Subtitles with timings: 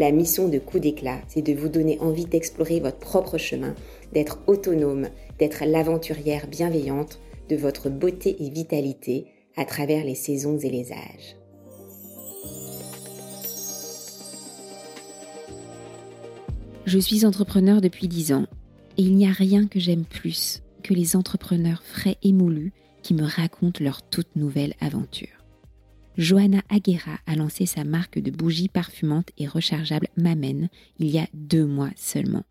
[0.00, 3.74] La mission de Coup d'éclat, c'est de vous donner envie d'explorer votre propre chemin,
[4.14, 9.26] d'être autonome, d'être l'aventurière bienveillante de votre beauté et vitalité
[9.58, 11.36] à travers les saisons et les âges.
[16.86, 18.46] Je suis entrepreneur depuis 10 ans
[18.96, 22.72] et il n'y a rien que j'aime plus que les entrepreneurs frais et moulus
[23.02, 25.39] qui me racontent leur toute nouvelle aventure.
[26.20, 31.26] Johanna Aguera a lancé sa marque de bougies parfumantes et rechargeables Mamen il y a
[31.32, 32.44] deux mois seulement.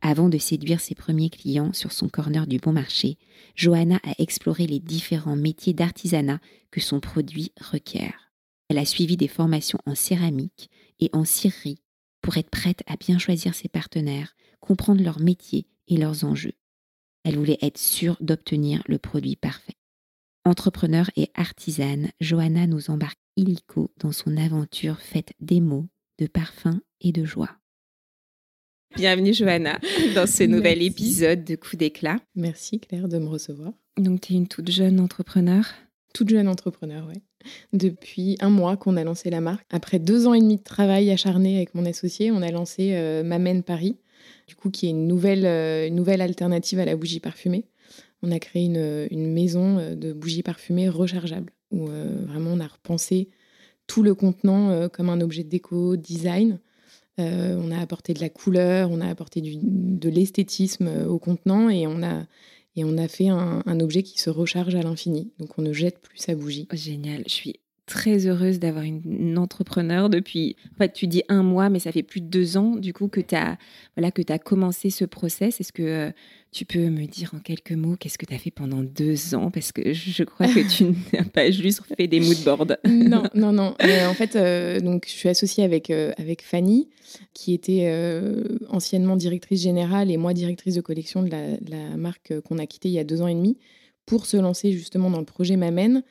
[0.00, 3.18] Avant de séduire ses premiers clients sur son corner du bon marché,
[3.56, 6.38] Johanna a exploré les différents métiers d'artisanat
[6.70, 8.30] que son produit requiert.
[8.68, 11.82] Elle a suivi des formations en céramique et en cierie
[12.22, 16.54] pour être prête à bien choisir ses partenaires, comprendre leur métier et leurs enjeux.
[17.24, 19.79] Elle voulait être sûre d'obtenir le produit parfait.
[20.46, 25.86] Entrepreneur et artisane, Johanna nous embarque illico dans son aventure faite d'émaux,
[26.18, 27.50] de parfums et de joie.
[28.96, 29.78] Bienvenue Johanna
[30.14, 32.16] dans ce nouvel épisode de Coup d'éclat.
[32.36, 33.74] Merci Claire de me recevoir.
[33.98, 35.66] Donc tu es une toute jeune entrepreneur?
[36.14, 37.20] Toute jeune entrepreneur, oui.
[37.74, 39.66] Depuis un mois qu'on a lancé la marque.
[39.68, 43.22] Après deux ans et demi de travail acharné avec mon associé, on a lancé euh,
[43.22, 43.98] Mamen Paris,
[44.48, 47.66] du coup qui est une nouvelle, euh, une nouvelle alternative à la bougie parfumée
[48.22, 52.66] on a créé une, maison euh, de bougies parfumées rechargeables, où euh, vraiment on a
[52.66, 53.28] repensé
[53.86, 56.58] tout le contenant euh, comme un objet de déco, design.
[57.18, 62.02] on a apporté de la couleur, on a apporté de l'esthétisme au contenant et on
[62.02, 65.30] a, fait un objet qui se recharge à l'infini.
[65.38, 66.66] Donc on ne jette plus sa bougie.
[66.72, 71.70] Génial, je suis très heureuse d'avoir une, entrepreneur depuis, en fait, tu dis un mois,
[71.70, 73.58] mais ça fait plus de deux ans, du coup, que tu as,
[73.96, 75.60] voilà, que as commencé ce process.
[75.60, 76.10] Est-ce que euh,
[76.52, 79.50] tu peux me dire en quelques mots qu'est-ce que tu as fait pendant deux ans?
[79.50, 82.76] Parce que je crois que tu n'as pas juste fait des mood boards.
[82.86, 83.74] non, non, non.
[83.82, 86.88] Euh, en fait, euh, donc, je suis associée avec, avec Fanny,
[87.34, 87.92] qui était
[88.68, 92.66] anciennement directrice générale et moi directrice de collection de la, de la marque qu'on a
[92.66, 93.58] quittée il y a deux ans et demi,
[94.06, 96.04] pour se lancer justement dans le projet M'amène.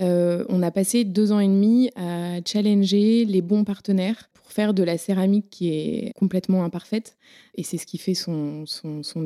[0.00, 4.72] Euh, on a passé deux ans et demi à challenger les bons partenaires pour faire
[4.72, 7.16] de la céramique qui est complètement imparfaite,
[7.54, 8.64] et c'est ce qui fait son,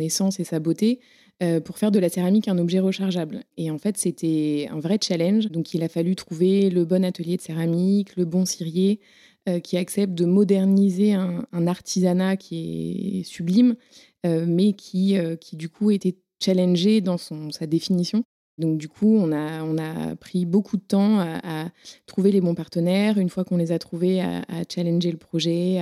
[0.00, 1.00] essence et sa beauté,
[1.42, 3.44] euh, pour faire de la céramique un objet rechargeable.
[3.56, 5.46] Et en fait, c'était un vrai challenge.
[5.48, 9.00] Donc, il a fallu trouver le bon atelier de céramique, le bon cirier,
[9.48, 13.76] euh, qui accepte de moderniser un, artisanat qui est sublime,
[14.24, 18.24] mais qui, qui, du coup, était challengé dans sa définition.
[18.58, 21.68] Donc du coup, on a, on a pris beaucoup de temps à,
[22.06, 24.42] trouver les bons partenaires, une fois qu'on les a trouvés, à,
[24.72, 25.80] challenger le projet,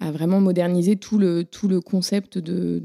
[0.00, 2.80] à, vraiment moderniser tout le, tout le concept de,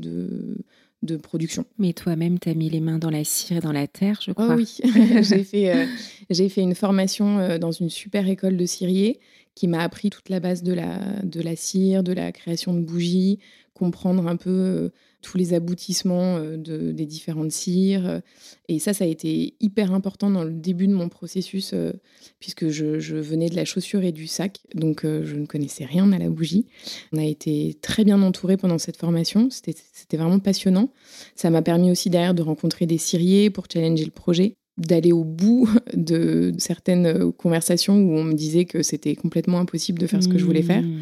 [1.04, 1.66] de, production.
[1.78, 4.32] Mais toi-même, tu as mis les mains dans la cire et dans la terre, je
[4.32, 4.50] crois.
[4.52, 4.78] Oh oui,
[5.22, 5.86] j'ai fait, euh,
[6.30, 9.20] j'ai fait une formation euh, dans une super école de cirier
[9.56, 12.80] qui m'a appris toute la base de la, de la cire, de la création de
[12.80, 13.40] bougies,
[13.80, 14.90] comprendre un peu euh,
[15.22, 18.22] tous les aboutissements euh, de, des différentes cires.
[18.68, 21.94] Et ça, ça a été hyper important dans le début de mon processus, euh,
[22.40, 26.20] puisque je, venais de la chaussure et du sac, donc je ne connaissais rien à
[26.20, 26.66] la bougie.
[27.14, 30.92] On a été très bien entourés pendant cette formation, c'était vraiment passionnant.
[31.36, 35.24] Ça m'a permis aussi derrière de rencontrer des ciriers pour challenger le projet d'aller au
[35.24, 40.28] bout de certaines conversations où on me disait que c'était complètement impossible de faire ce
[40.28, 40.82] que je voulais faire.
[40.82, 41.00] Mmh.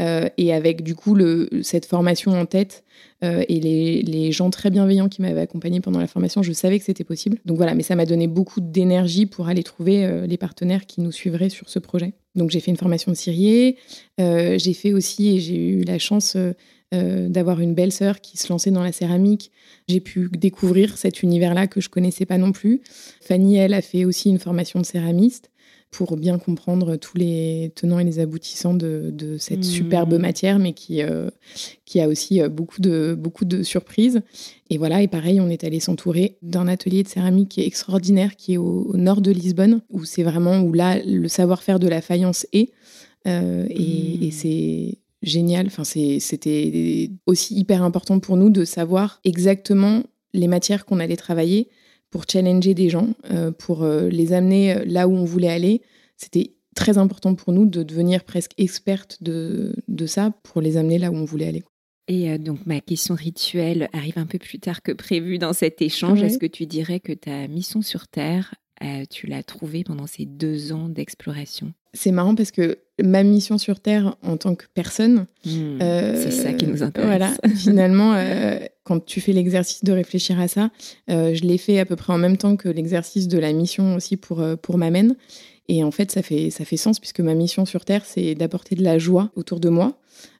[0.00, 2.84] Euh, et avec du coup le, cette formation en tête
[3.24, 6.78] euh, et les, les, gens très bienveillants qui m'avaient accompagné pendant la formation, je savais
[6.78, 7.38] que c'était possible.
[7.44, 11.00] Donc voilà, mais ça m'a donné beaucoup d'énergie pour aller trouver euh, les partenaires qui
[11.00, 12.12] nous suivraient sur ce projet.
[12.36, 13.76] Donc j'ai fait une formation de cirier,
[14.18, 16.36] j'ai fait aussi, et j'ai eu la chance
[16.94, 19.50] euh, d'avoir une belle sœur qui se lançait dans la céramique.
[19.88, 22.80] J'ai pu découvrir cet univers-là que je connaissais pas non plus.
[23.20, 25.50] Fanny, elle, a fait aussi une formation de céramiste
[25.90, 29.62] pour bien comprendre tous les tenants et les aboutissants de, cette mmh.
[29.64, 31.28] superbe matière, mais qui, euh,
[31.84, 34.22] qui a aussi euh, beaucoup de, beaucoup de surprises.
[34.70, 38.34] Et voilà, et pareil, on est allé s'entourer d'un atelier de céramique qui est extraordinaire,
[38.34, 42.00] qui est au, nord de Lisbonne, où c'est vraiment où là, le savoir-faire de la
[42.00, 42.70] faïence est.
[43.26, 44.32] et, et mmh.
[44.32, 45.66] c'est génial.
[45.66, 51.68] Enfin, c'était aussi hyper important pour nous de savoir exactement les matières qu'on allait travailler
[52.10, 55.82] pour challenger des gens, euh, pour euh, les amener euh, là où on voulait aller.
[56.16, 60.98] C'était très important pour nous de devenir presque experte de, de ça pour les amener
[60.98, 61.64] là où on voulait aller.
[62.08, 66.22] Et donc ma question rituelle arrive un peu plus tard que prévu dans cet échange.
[66.22, 70.24] Est-ce que tu dirais que ta mission sur Terre, euh, tu l'as trouvée pendant ces
[70.24, 71.74] deux ans d'exploration?
[71.98, 76.52] C'est marrant parce que ma mission sur Terre en tant que personne, hmm, c'est ça
[76.52, 77.08] qui nous intéresse.
[77.08, 78.14] Voilà, finalement,
[78.84, 80.70] quand tu fais l'exercice de réfléchir à ça,
[81.08, 84.16] je l'ai fait à peu près en même temps que l'exercice de la mission aussi
[84.16, 85.16] pour pour M'amène.
[85.68, 88.74] Et en fait, ça fait, ça fait sens puisque ma mission sur Terre, c'est d'apporter
[88.74, 89.98] de la joie autour de moi.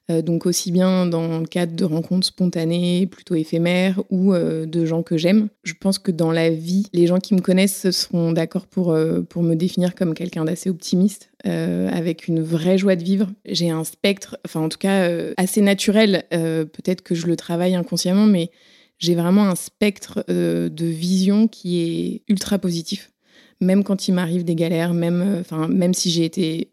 [0.09, 4.85] Euh, donc aussi bien dans le cadre de rencontres spontanées, plutôt éphémères, ou euh, de
[4.85, 5.49] gens que j'aime.
[5.63, 9.21] Je pense que dans la vie, les gens qui me connaissent seront d'accord pour, euh,
[9.21, 13.29] pour me définir comme quelqu'un d'assez optimiste, avec une vraie joie de vivre.
[13.45, 18.25] J'ai un spectre, enfin en tout cas assez naturel, peut-être que je le travaille inconsciemment,
[18.25, 18.51] mais
[18.97, 23.09] j'ai vraiment un spectre de vision qui est ultra positif
[23.61, 26.71] même quand il m'arrive des galères, même, même si j'ai été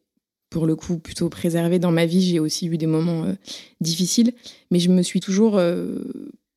[0.50, 3.32] pour le coup plutôt préservée dans ma vie, j'ai aussi eu des moments euh,
[3.80, 4.32] difficiles,
[4.70, 6.02] mais je me suis toujours euh,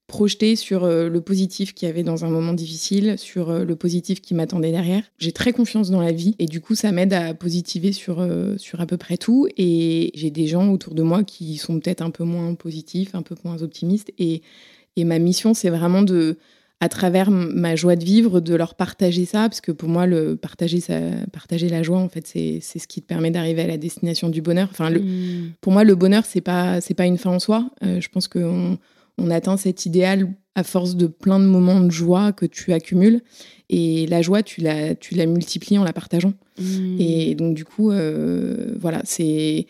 [0.07, 4.33] projetée sur le positif qu'il y avait dans un moment difficile, sur le positif qui
[4.33, 5.03] m'attendait derrière.
[5.19, 8.27] J'ai très confiance dans la vie et du coup ça m'aide à positiver sur,
[8.57, 9.47] sur à peu près tout.
[9.55, 13.21] Et j'ai des gens autour de moi qui sont peut-être un peu moins positifs, un
[13.21, 14.11] peu moins optimistes.
[14.17, 14.41] Et,
[14.95, 16.39] et ma mission c'est vraiment de
[16.81, 20.37] à travers ma joie de vivre, de leur partager ça, parce que pour moi, le
[20.37, 20.99] partager, ça,
[21.33, 24.41] partager la joie, en fait, c'est ce qui te permet d'arriver à la destination du
[24.41, 24.69] bonheur.
[24.71, 25.53] Enfin, le, mm.
[25.59, 27.69] pour moi, le bonheur, c'est pas c'est pas une fin en soi.
[27.83, 28.77] Euh, je pense qu'on
[29.17, 33.21] on atteint cet idéal à force de plein de moments de joie que tu accumules.
[33.69, 36.33] Et la joie, tu la, tu la multiplies en la partageant.
[36.59, 36.97] Mm.
[36.99, 39.67] Et donc, du coup, euh, voilà, c'est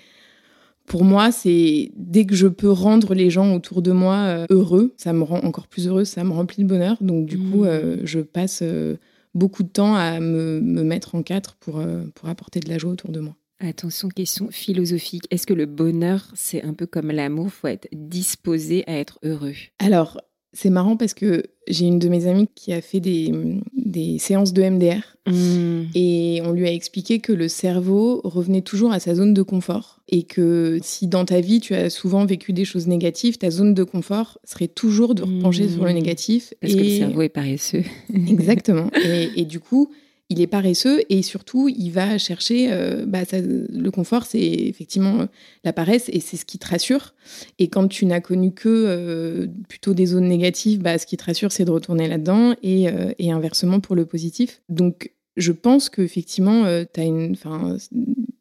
[0.90, 4.94] pour moi, c'est dès que je peux rendre les gens autour de moi euh, heureux,
[4.98, 6.98] ça me rend encore plus heureuse, ça me remplit de bonheur.
[7.00, 8.06] Donc du coup, euh, mmh.
[8.06, 8.98] je passe euh,
[9.36, 11.82] beaucoup de temps à me, mettre en quatre pour,
[12.16, 13.36] pour apporter de la joie autour de moi.
[13.60, 15.26] Attention, question philosophique.
[15.30, 17.52] Est-ce que le bonheur, c'est un peu comme l'amour?
[17.52, 20.20] Faut être disposé à être heureux Alors,
[20.54, 23.32] c'est marrant parce que j'ai une de mes amies qui a fait des,
[23.76, 25.92] des séances de MDR mmh.
[25.94, 30.00] et on lui a expliqué que le cerveau revenait toujours à sa zone de confort
[30.08, 33.76] et que si dans ta vie tu as souvent vécu des choses négatives, ta zone
[33.76, 35.94] de confort serait toujours de repencher sur le mmh.
[35.94, 36.54] négatif.
[36.62, 37.84] Parce que le cerveau est paresseux.
[38.28, 38.90] Exactement.
[39.06, 39.92] et, et, du coup,
[40.30, 45.28] il est paresseux et surtout, il va chercher euh, bah, le confort, c'est effectivement
[45.64, 47.16] la paresse et c'est ce qui te rassure.
[47.58, 51.26] Et quand tu n'as connu que euh, plutôt des zones négatives, bah, ce qui te
[51.26, 54.62] rassure, c'est de retourner là-dedans et, euh, et, inversement pour le positif.
[54.70, 57.36] Donc, je pense qu'effectivement, tu as une,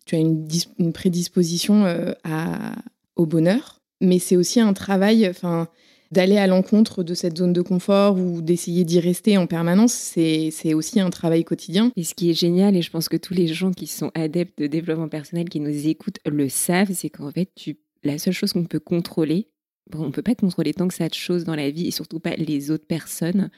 [0.05, 0.47] tu as une,
[0.79, 1.85] une prédisposition
[3.15, 5.31] au bonheur, mais c'est aussi un travail.
[6.11, 10.75] D'aller à l'encontre de cette zone de confort ou d'essayer d'y rester en permanence, c'est
[10.75, 11.93] aussi un travail quotidien.
[11.97, 14.59] Et ce qui est génial, et je pense que tous les gens qui sont adeptes
[14.59, 18.53] de développement personnel, qui nous écoutent, le savent, c'est qu'en fait, tu, la seule chose
[18.53, 19.49] qu'on peut contrôler,
[19.95, 22.21] on ne peut pas contrôler tant que ça de choses dans la vie et surtout
[22.21, 23.51] pas les autres personnes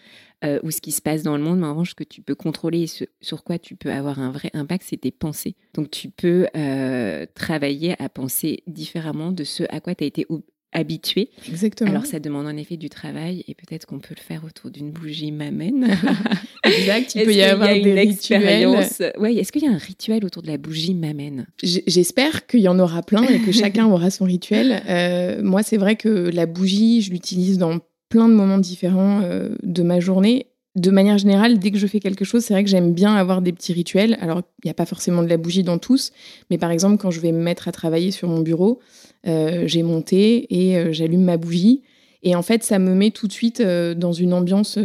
[0.44, 2.22] euh, ou ce qui se passe dans le monde, mais en revanche, ce que tu
[2.22, 5.56] peux contrôler et sur quoi tu peux avoir un vrai impact, c'est tes pensées.
[5.74, 10.26] Donc tu peux euh, travailler à penser différemment de ce à quoi tu as été
[10.72, 11.30] habitué.
[11.48, 11.90] Exactement.
[11.90, 14.90] Alors ça demande en effet du travail et peut-être qu'on peut le faire autour d'une
[14.90, 15.88] bougie m'amène.
[16.64, 19.02] exact, il peut y avoir des expériences.
[19.18, 21.46] Ouais, est-ce qu'il y a un rituel autour de la bougie m'amène?
[21.62, 24.82] J'espère qu'il y en aura plein et que chacun aura son rituel.
[24.90, 27.78] Euh, moi, c'est vrai que la bougie, je l'utilise dans
[28.08, 31.98] plein de moments différents euh, de ma journée de manière générale, dès que je fais
[31.98, 34.16] quelque chose, c'est vrai que j'aime bien avoir des petits rituels.
[34.20, 36.12] Alors, il n'y a pas forcément de la bougie dans tous,
[36.48, 38.80] mais par exemple, quand je vais me mettre à travailler sur mon bureau,
[39.26, 41.82] euh, j'ai monté et euh, j'allume ma bougie.
[42.22, 44.78] Et en fait, ça me met tout de suite euh, dans une ambiance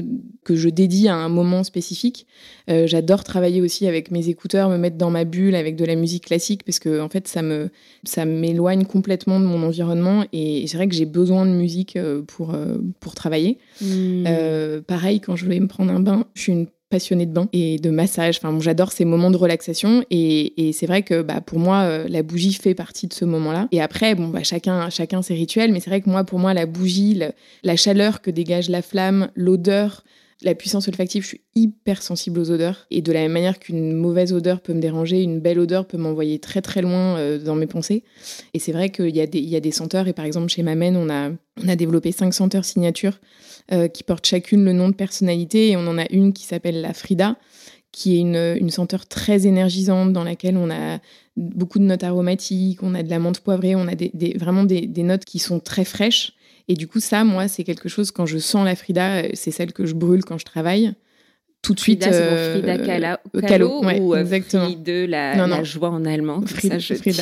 [0.46, 2.27] que je dédie à un moment spécifique.
[2.70, 5.96] Euh, j'adore travailler aussi avec mes écouteurs, me mettre dans ma bulle avec de la
[5.96, 7.70] musique classique parce que en fait, ça me
[8.04, 12.22] ça m'éloigne complètement de mon environnement et c'est vrai que j'ai besoin de musique euh,
[12.22, 12.56] pour
[13.00, 13.58] pour travailler.
[13.82, 14.25] Mmh.
[14.88, 17.77] pareil, quand je vais me prendre un bain, je suis une passionnée de bain et
[17.77, 18.38] de massage.
[18.38, 22.24] Enfin, j'adore ces moments de relaxation et, c'est vrai que bah, pour moi, euh, la
[22.24, 23.68] bougie fait partie de ce moment-là.
[23.72, 26.54] Et après, bon, bah, chacun, chacun ses rituels, mais c'est vrai que moi, pour moi,
[26.54, 27.20] la bougie,
[27.63, 30.04] la chaleur que dégage la flamme, l'odeur,
[30.42, 32.88] la puissance olfactive, je suis hyper sensible aux odeurs.
[32.92, 35.98] Et de la même manière qu'une mauvaise odeur peut me déranger, une belle odeur peut
[35.98, 38.04] m'envoyer très très loin euh, dans mes pensées.
[38.54, 40.08] Et c'est vrai qu'il y, a des, senteurs.
[40.08, 41.32] Et par exemple, chez Mamen, on a,
[41.63, 43.20] on a développé cinq senteurs signatures
[43.72, 45.69] euh, qui portent chacune le nom de personnalité.
[45.69, 47.38] Et on en a une qui s'appelle la Frida,
[47.91, 51.00] qui est une, une, senteur très énergisante dans laquelle on a
[51.38, 54.81] beaucoup de notes aromatiques, on a de la menthe poivrée, on a des, vraiment des,
[54.81, 56.34] des notes qui sont très fraîches
[56.67, 59.51] et du coup, ça, moi, c'est quelque chose, quand je sens la Frida, euh, c'est
[59.51, 60.93] celle que je brûle quand je travaille.
[61.65, 62.05] Tout de suite.
[62.05, 64.69] Frida Kahlo, ou exactement.
[64.69, 66.41] de la, la, joie en allemand.
[66.45, 66.77] Frida,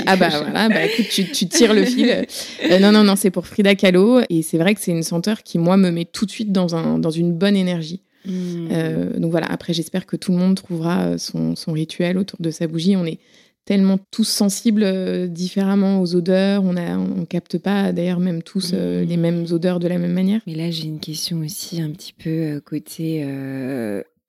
[0.06, 2.26] ah bah voilà, bah, écoute, tu, tu, tires le fil.
[2.82, 4.22] non, non, non, c'est pour Frida Kahlo.
[4.30, 6.76] Et c'est vrai que c'est une senteur qui, moi, me met tout de suite dans,
[6.76, 8.02] un, dans une bonne énergie.
[8.26, 8.70] Hmm.
[9.18, 12.68] donc voilà, après, j'espère que tout le monde trouvera son, son rituel autour de sa
[12.68, 12.96] bougie.
[12.96, 13.20] On est
[13.66, 16.64] tellement tous sensibles euh, différemment aux odeurs.
[16.64, 20.14] On a, on capte pas d'ailleurs même tous euh, les mêmes odeurs de la même
[20.14, 20.42] manière.
[20.48, 23.26] Mais là, j'ai une question aussi un petit peu euh, côté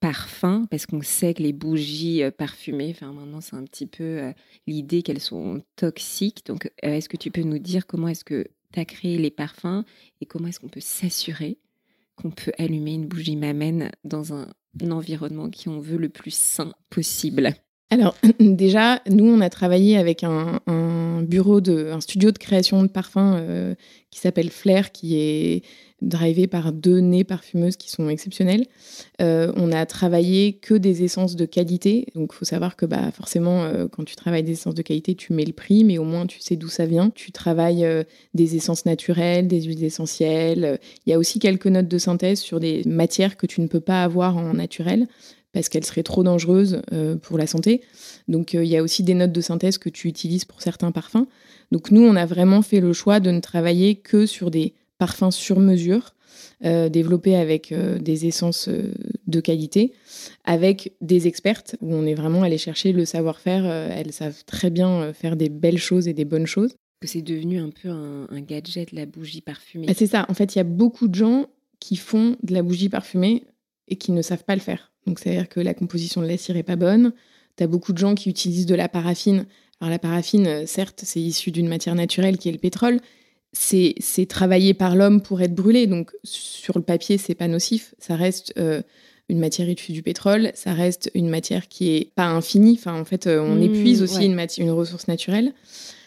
[0.05, 4.31] parfum, parce qu'on sait que les bougies parfumées, enfin maintenant c'est un petit peu
[4.67, 6.45] l'idée qu'elles sont toxiques.
[6.45, 9.83] Donc, est-ce que tu peux nous dire comment est-ce que tu as créé les parfums
[10.21, 11.57] et comment est-ce qu'on peut s'assurer
[12.17, 14.47] qu'on peut allumer une bougie m'amène dans un
[14.91, 17.55] environnement qui on veut le plus sain possible?
[17.91, 20.59] Alors déjà, nous, on a travaillé avec un,
[21.21, 23.75] bureau, de, un studio de création de parfums euh,
[24.09, 25.63] qui s'appelle Flair, qui est
[26.01, 28.65] drivé par deux nez parfumeuses qui sont exceptionnelles.
[29.21, 32.07] Euh, on a travaillé que des essences de qualité.
[32.15, 35.15] Donc, il faut savoir que bah, forcément, euh, quand tu travailles des essences de qualité,
[35.15, 37.11] tu mets le prix, mais au moins tu sais d'où ça vient.
[37.11, 37.87] Tu travailles
[38.33, 40.79] des essences naturelles, des huiles essentielles.
[41.05, 43.79] Il y a aussi quelques notes de synthèse sur des matières que tu ne peux
[43.79, 45.07] pas avoir en naturel
[45.55, 47.79] parce qu'elle serait trop dangereuse euh, pour la santé.
[48.27, 50.91] Donc euh, il y a aussi des notes de synthèse que tu utilises pour certains
[50.91, 51.27] parfums.
[51.71, 55.31] Donc nous, on a vraiment fait le choix de ne travailler que sur des parfums
[55.31, 56.13] sur mesure,
[56.65, 58.67] euh, développés avec des essences
[59.27, 59.93] de qualité,
[60.43, 63.65] avec des expertes, où on est vraiment allé chercher le savoir-faire.
[63.65, 66.75] elles savent très bien faire des belles choses et des bonnes choses.
[67.01, 69.85] C'est devenu un peu un, gadget, la bougie parfumée.
[69.89, 70.25] Ah, c'est ça.
[70.27, 71.45] En fait, il y a beaucoup de gens
[71.79, 73.43] qui font de la bougie parfumée
[73.87, 74.91] et qui ne savent pas le faire.
[75.05, 77.13] Donc, c'est-à-dire que la composition de la cire est pas bonne.
[77.57, 79.45] Tu as beaucoup de gens qui utilisent de la paraffine.
[79.79, 82.99] Alors, la paraffine, euh, certes, c'est issu d'une matière naturelle qui est le pétrole.
[83.53, 85.87] C'est travaillé par l'homme pour être brûlé.
[85.87, 87.95] Donc, sur le papier, c'est pas nocif.
[87.99, 88.81] Ça reste euh,
[89.29, 90.51] une matière issue du pétrole.
[90.55, 92.75] Ça reste une matière qui est pas infinie.
[92.77, 95.53] Enfin, en fait, euh, on mmh, épuise aussi une, une ressource naturelle.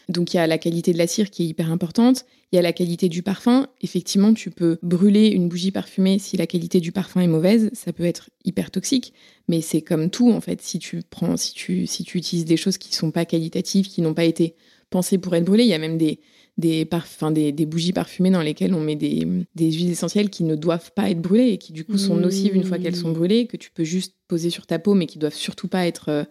[0.09, 2.25] Donc, il y a la qualité de la cire qui est hyper importante.
[2.51, 3.67] Il y a la qualité du parfum.
[3.83, 7.71] Effectivement, tu peux brûler une bougie parfumée si la qualité du parfum est mauvaise.
[7.75, 9.13] Ça peut être hyper toxique,
[9.49, 10.63] mais c'est comme tout en fait.
[10.63, 13.87] Si tu prends, si tu, si tu utilises des choses qui ne sont pas qualitatives,
[13.87, 14.55] qui n'ont pas été
[14.89, 16.21] pensées pour être brûlées, il y a même des,
[16.57, 19.25] des, parfums, des, bougies parfumées dans lesquelles on met des,
[19.57, 22.65] huiles essentielles qui ne doivent pas être brûlées et qui du coup sont nocives une
[22.65, 25.35] fois qu'elles sont brûlées, que tu peux juste poser sur ta peau, mais qui doivent
[25.35, 26.25] surtout pas être, euh,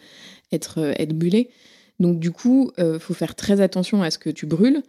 [0.51, 1.49] être, euh, être brûlées.
[1.99, 4.83] Donc du coup, il euh, faut faire très attention à ce que tu brûles,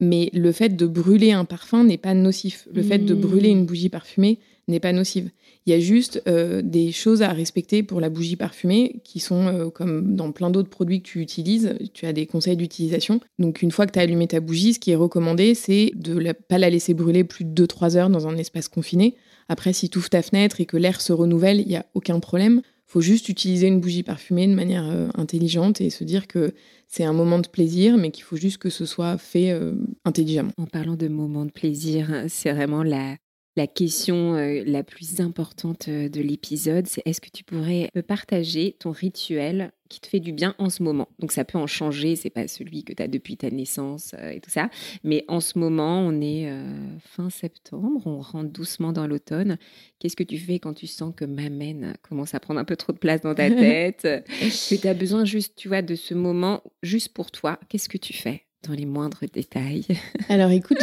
[0.00, 2.66] mais le fait de brûler un parfum n'est pas nocif.
[2.72, 5.30] Le fait de brûler une bougie parfumée n'est pas nocive.
[5.66, 9.46] Il y a juste euh, des choses à respecter pour la bougie parfumée qui sont
[9.46, 13.20] euh, comme dans plein d'autres produits que tu utilises, tu as des conseils d'utilisation.
[13.38, 16.14] Donc une fois que tu as allumé ta bougie, ce qui est recommandé, c'est de
[16.14, 19.14] ne pas la laisser brûler plus de 2-3 heures dans un espace confiné.
[19.48, 22.20] Après, si tu ouvres ta fenêtre et que l'air se renouvelle, il n'y a aucun
[22.20, 22.62] problème
[22.94, 26.54] faut juste utiliser une bougie parfumée de manière euh, intelligente et se dire que
[26.86, 29.74] c'est un moment de plaisir, mais qu'il faut juste que ce soit fait euh,
[30.04, 30.52] intelligemment.
[30.58, 33.16] En parlant de moment de plaisir, c'est vraiment la,
[33.56, 38.92] la question euh, la plus importante de l'épisode, c'est est-ce que tu pourrais partager ton
[38.92, 41.08] rituel qui te fait du bien en ce moment.
[41.20, 44.30] Donc ça peut en changer, c'est pas celui que tu as depuis ta naissance euh,
[44.30, 44.70] et tout ça,
[45.04, 46.64] mais en ce moment, on est euh,
[46.98, 49.56] fin septembre, on rentre doucement dans l'automne.
[50.00, 52.92] Qu'est-ce que tu fais quand tu sens que m'amène commence à prendre un peu trop
[52.92, 56.62] de place dans ta tête, que tu as besoin juste, tu vois, de ce moment
[56.82, 57.60] juste pour toi?
[57.68, 59.86] Qu'est-ce que tu fais dans les moindres détails?
[60.28, 60.78] Alors écoute,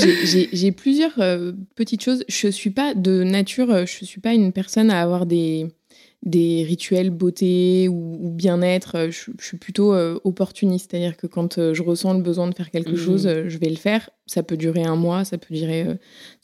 [0.54, 2.24] j'ai plusieurs euh, petites choses.
[2.30, 5.68] Je suis pas de nature, je suis pas une personne à avoir des
[6.24, 8.96] des rituels beauté ou, bien-être.
[8.96, 12.56] Euh, je, suis plutôt euh, opportuniste, c'est-à-dire que quand euh, je ressens le besoin de
[12.56, 12.98] faire quelque mmh.
[12.98, 14.10] chose, je vais le faire.
[14.28, 15.86] Ça peut durer un mois, ça peut durer,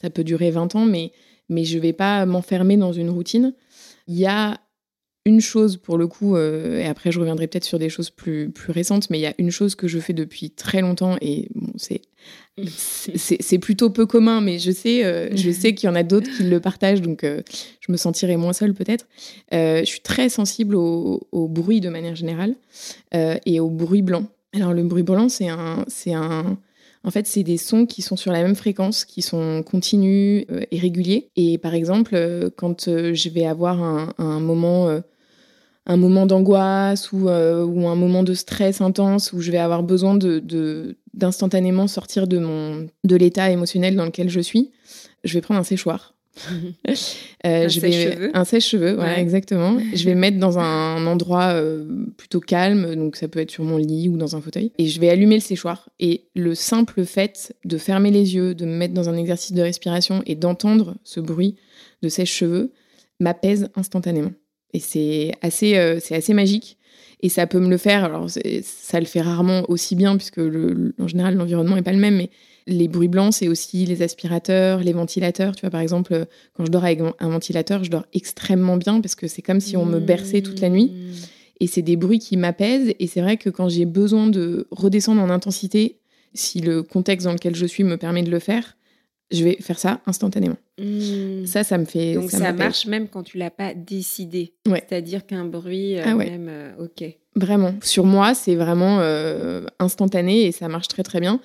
[0.01, 1.12] ça peut durer 20 ans, mais,
[1.50, 3.53] mais je ne vais pas m'enfermer dans une routine.
[4.07, 4.60] Il y a
[5.27, 8.72] une chose pour le coup, et après je reviendrai peut-être sur des choses plus, plus
[8.72, 11.72] récentes, mais il y a une chose que je fais depuis très longtemps et bon,
[11.77, 12.01] c'est
[13.15, 16.29] c'est plutôt peu commun, mais je sais, euh, je sais qu'il y en a d'autres
[16.36, 17.41] qui le partagent, donc euh,
[17.79, 19.05] je me sentirai moins seule peut-être.
[19.53, 22.55] Euh, je suis très sensible au, bruit de manière générale
[23.13, 24.25] et au bruit blanc.
[24.53, 26.57] Alors le bruit blanc, c'est un, c'est un,
[27.03, 30.79] en fait, c'est des sons qui sont sur la même fréquence, qui sont continus et
[30.79, 31.29] réguliers.
[31.36, 35.01] Et par exemple, quand je vais avoir un, un moment
[35.88, 39.84] un moment d'angoisse ou, euh, ou, un moment de stress intense où je vais avoir
[39.84, 44.72] besoin de, d'instantanément sortir de, mon, de l'état émotionnel dans lequel je suis,
[45.24, 46.13] je vais prendre un séchoir.
[47.46, 48.32] euh, un sèche-cheveux.
[48.34, 49.77] Un sèche-cheveux, voilà, exactement.
[49.94, 53.77] je vais mettre dans un endroit euh, plutôt calme, donc ça peut être sur mon
[53.77, 55.89] lit ou dans un fauteuil, et je vais allumer le séchoir.
[56.00, 59.62] Et le simple fait de fermer les yeux, de me mettre dans un exercice de
[59.62, 61.56] respiration et d'entendre ce bruit
[62.03, 62.72] de sèche-cheveux
[63.20, 64.32] m'apaise instantanément.
[64.74, 66.77] Et c'est assez, c'est assez magique.
[67.21, 68.03] Et ça peut me le faire.
[68.03, 72.17] Alors, ça le fait rarement aussi bien, puisque en général, l'environnement n'est pas le même.
[72.17, 72.29] Mais
[72.67, 75.55] les bruits blancs, c'est aussi les aspirateurs, les ventilateurs.
[75.55, 79.15] Tu vois, par exemple, quand je dors avec un ventilateur, je dors extrêmement bien parce
[79.15, 80.91] que c'est comme si on me berçait toute la nuit.
[81.59, 82.93] Et c'est des bruits qui m'apaisent.
[83.00, 85.97] Et c'est vrai que quand j'ai besoin de redescendre en intensité,
[86.36, 88.77] si le contexte dans lequel je suis me permet de le faire,
[89.31, 90.57] je vais faire ça instantanément.
[90.77, 91.46] Hmm.
[91.46, 92.13] Ça, ça me fait.
[92.13, 94.53] Donc ça, marche même quand tu l'as pas décidé.
[94.65, 97.03] C'est-à-dire qu'un bruit, euh, ah même, euh, ok.
[97.36, 97.75] Vraiment.
[97.81, 101.39] Sur moi, c'est vraiment euh, instantané et ça marche très très bien.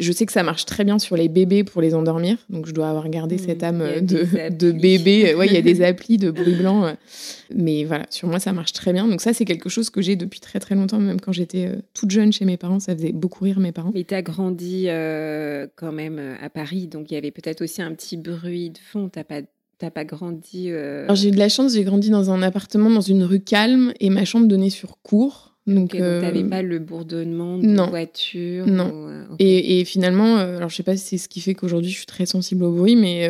[0.00, 2.38] Je sais que ça marche très bien sur les bébés pour les endormir.
[2.48, 5.34] Donc, je dois avoir gardé mmh, cette âme de, de, bébé.
[5.34, 6.86] Ouais, il y a des applis de bruit blanc.
[6.86, 6.92] Euh.
[7.54, 9.06] Mais voilà, sur moi, ça marche très bien.
[9.06, 10.98] Donc, ça, c'est quelque chose que j'ai depuis très, très longtemps.
[10.98, 13.92] Même quand j'étais euh, toute jeune chez mes parents, ça faisait beaucoup rire mes parents.
[13.94, 16.86] Mais tu as grandi euh, quand même à Paris.
[16.86, 19.10] Donc, il y avait peut-être aussi un petit bruit de fond.
[19.12, 19.42] Tu pas
[19.78, 20.70] T'as pas grandi.
[21.14, 24.10] j'ai eu de la chance, j'ai grandi dans un appartement dans une rue calme et
[24.10, 25.49] ma chambre donnait sur cour.
[25.66, 28.90] Donc, tu n'avais euh, pas le bourdonnement de voiture Non.
[28.94, 31.96] Euh, et, finalement, euh, alors je sais pas si c'est ce qui fait qu'aujourd'hui je
[31.96, 33.28] suis très sensible au bruit, mais,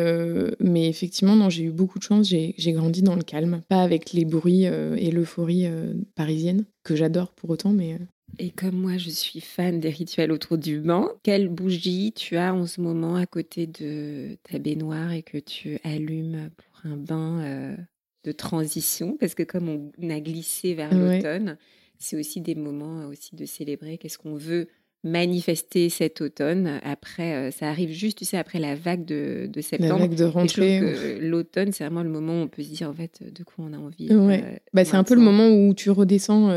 [0.59, 2.27] mais effectivement, non, j'ai eu beaucoup de chance.
[2.27, 5.67] J'ai grandi dans le calme, pas avec les bruits et l'euphorie
[6.15, 7.97] parisienne, que j'adore pour autant, mais.
[8.39, 12.53] Et comme moi, je suis fan des rituels autour du bain, quelle bougie tu as
[12.53, 17.75] en ce moment à côté de ta baignoire et que tu allumes pour un bain
[18.23, 19.17] de transition?
[19.19, 21.57] Parce que comme on a glissé vers l'automne,
[22.01, 24.67] c'est aussi des moments euh, aussi de célébrer qu'est-ce qu'on veut
[25.03, 26.79] manifester cet automne.
[26.83, 29.93] Après, euh, ça arrive juste, tu sais, après la vague de, de septembre.
[29.93, 31.19] La vague de rentrée.
[31.19, 33.73] L'automne, c'est vraiment le moment où on peut se dire, en fait, de quoi on
[33.73, 34.13] a envie.
[34.13, 34.43] Ouais.
[34.43, 36.51] Euh, bah, c'est un peu le moment où tu redescends,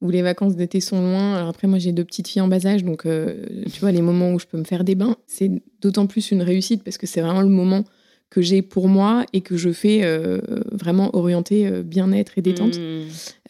[0.00, 1.34] où les vacances d'été sont loin.
[1.34, 4.32] Alors après, moi, j'ai deux petites filles en bas âge, donc, tu vois, les moments
[4.32, 7.20] où je peux me faire des bains, c'est d'autant plus une réussite parce que c'est
[7.20, 7.84] vraiment le moment
[8.32, 12.78] que j'ai pour moi et que je fais euh, vraiment orienté euh, bien-être et détente.
[12.78, 13.02] Mmh.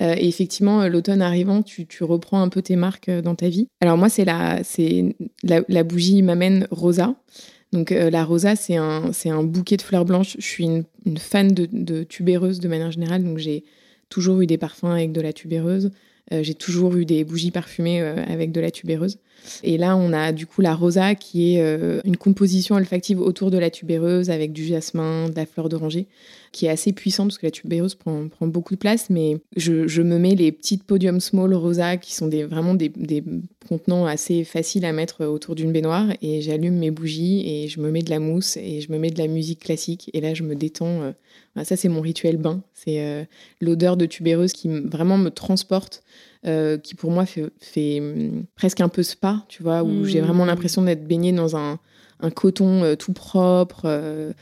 [0.02, 3.68] Euh, et effectivement, l'automne arrivant, tu, tu, reprends un peu tes marques dans ta vie.
[3.80, 7.14] Alors moi, c'est la, c'est la, la, bougie m'amène rosa.
[7.72, 10.34] Donc la rosa, c'est un, c'est un bouquet de fleurs blanches.
[10.40, 13.62] Je suis une, une fan de, de tubéreuse de manière générale, donc j'ai
[14.08, 15.92] toujours eu des parfums avec de la tubéreuse.
[16.30, 19.18] J'ai toujours eu des bougies parfumées avec de la tubéreuse.
[19.62, 23.50] Et là, on a du coup la rosa qui est euh, une composition olfactive autour
[23.50, 26.06] de la tubéreuse avec du jasmin, de la fleur d'oranger,
[26.52, 29.10] qui est assez puissante parce que la tubéreuse prend, beaucoup de place.
[29.10, 33.22] Mais je, me mets les petites podium small rosa qui sont vraiment des, des
[33.68, 37.90] contenants assez faciles à mettre autour d'une baignoire et j'allume mes bougies et je me
[37.90, 40.42] mets de la mousse et je me mets de la musique classique et là je
[40.42, 41.12] me détends
[41.64, 42.62] ça, c'est mon rituel bain.
[42.72, 43.24] C'est euh,
[43.60, 46.02] l'odeur de tubéreuse qui vraiment me transporte,
[46.46, 50.44] euh, qui pour moi fait, hum, presque un peu spa, tu vois, où j'ai vraiment
[50.44, 50.48] mmh.
[50.48, 51.78] l'impression d'être baignée dans un,
[52.34, 54.32] coton euh, tout propre.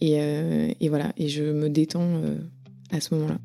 [0.00, 0.14] Et,
[0.80, 2.22] et, voilà, et je me détends
[2.92, 3.38] à ce moment-là.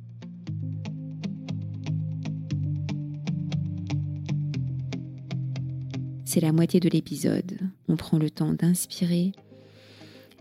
[6.25, 7.59] C'est la moitié de l'épisode.
[7.87, 9.33] On prend le temps d'inspirer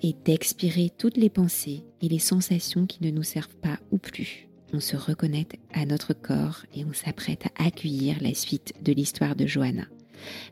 [0.03, 4.49] et d'expirer toutes les pensées et les sensations qui ne nous servent pas ou plus.
[4.75, 9.37] On se reconnecte à notre corps et on s'apprête à accueillir la suite de l'histoire
[9.37, 9.85] de Johanna.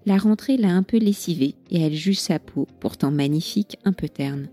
[0.04, 4.08] La rentrée l'a un peu lessivée et elle juge sa peau, pourtant magnifique, un peu
[4.08, 4.48] terne.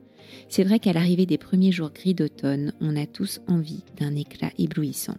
[0.47, 4.51] C'est vrai qu'à l'arrivée des premiers jours gris d'automne, on a tous envie d'un éclat
[4.57, 5.17] éblouissant.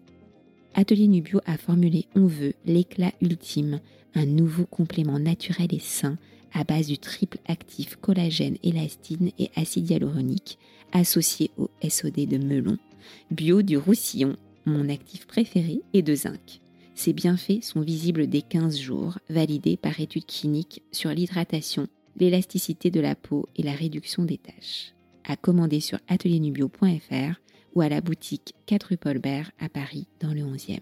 [0.75, 3.81] Atelier Nubio a formulé On veut l'éclat ultime,
[4.15, 6.17] un nouveau complément naturel et sain
[6.55, 10.59] à base du triple actif collagène, élastine et acide hyaluronique
[10.93, 12.79] associé au SOD de melon,
[13.31, 16.61] bio du roussillon, mon actif préféré, et de zinc.
[16.95, 23.01] Ces bienfaits sont visibles dès 15 jours, validés par études cliniques sur l'hydratation, l'élasticité de
[23.01, 24.95] la peau et la réduction des taches.
[25.25, 27.41] À commander sur atelierNubio.fr
[27.75, 30.81] ou à la boutique 4 rue Paul Bert à Paris dans le 11e.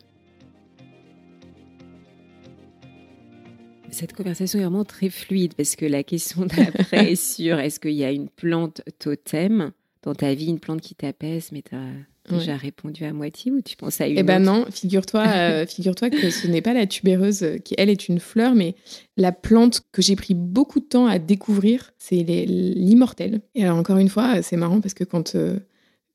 [3.90, 7.92] Cette conversation est vraiment très fluide parce que la question d'après est sur est-ce qu'il
[7.92, 9.72] y a une plante totem?
[10.06, 13.60] Dans ta vie, une plante qui t'apaise, mais tu as déjà répondu à moitié ou
[13.60, 16.86] tu penses à une Eh ben non, figure-toi euh, figure-toi que ce n'est pas la
[16.86, 18.76] tubéreuse qui, elle, est une fleur, mais
[19.16, 23.40] la plante que j'ai pris beaucoup de temps à découvrir, c'est l'immortel.
[23.56, 25.34] Et alors, encore une fois, c'est marrant parce que quand.
[25.34, 25.58] Euh,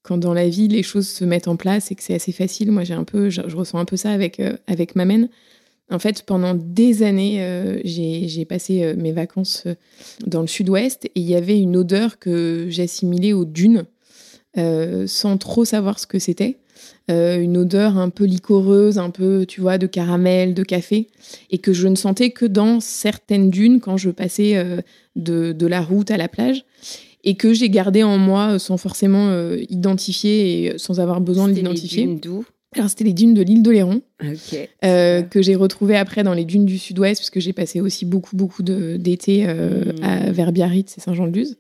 [0.04, 2.72] quand dans la vie les choses se mettent en place et que c'est assez facile,
[2.72, 5.30] moi j'ai un peu, je, ressens un peu ça avec euh, avec ma mène.
[5.92, 9.76] En fait, pendant des années, euh, j'ai passé euh, mes vacances euh,
[10.26, 13.86] dans le sud-ouest et il y avait une odeur que j'assimilais aux dunes
[15.06, 16.58] sans trop savoir ce que c'était.
[17.08, 21.08] une odeur un peu licoreuse, un peu, tu vois, de caramel, de café,
[21.52, 24.62] et que je ne sentais que dans certaines dunes quand je passais
[25.16, 26.66] de, de, la route à la plage.
[27.24, 29.34] et que j'ai gardé en moi sans forcément
[29.70, 32.08] identifier et sans avoir besoin de l'identifier.
[32.08, 32.44] d'où?
[32.78, 34.02] Alors, c'était les dunes de l'île d'Oléron,
[34.86, 38.38] euh, que j'ai retrouvées après dans les dunes du sud-ouest, puisque j'ai passé aussi beaucoup,
[38.38, 41.58] beaucoup d'été euh, à vers Biarritz et Saint-Jean-de-Luz.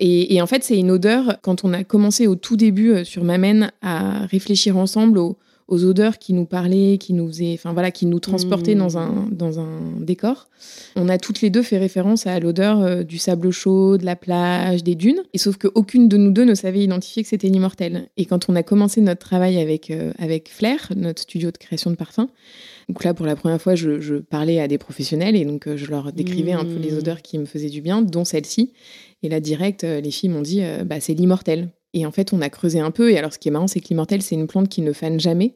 [0.00, 3.04] Et, et, en fait, c'est une odeur, quand on a commencé au tout début euh,
[3.04, 5.36] sur Mamène à réfléchir ensemble aux,
[5.68, 9.08] aux odeurs qui nous parlaient, qui nous faisaient, enfin voilà, qui nous transportaient dans un
[9.08, 9.28] mmh.
[9.32, 10.48] dans un décor.
[10.96, 14.16] On a toutes les deux fait référence à l'odeur euh, du sable chaud, de la
[14.16, 15.22] plage, des dunes.
[15.34, 18.08] Et sauf qu'aucune de nous deux ne savait identifier que c'était l'immortel.
[18.16, 21.90] Et quand on a commencé notre travail avec euh, avec Flair, notre studio de création
[21.90, 22.28] de parfums,
[22.88, 25.86] donc là pour la première fois, je, parlais à des professionnels et donc euh, je
[25.86, 26.98] leur décrivais un peu les mmh.
[26.98, 28.72] odeurs qui me faisaient du bien, dont celle-ci.
[29.22, 31.70] Et là direct, les filles m'ont dit, bah c'est l'immortel.
[31.94, 33.10] Et en fait, on a creusé un peu.
[33.10, 35.18] Et alors, ce qui est marrant, c'est que l'immortel, c'est une plante qui ne fane
[35.18, 35.54] jamais.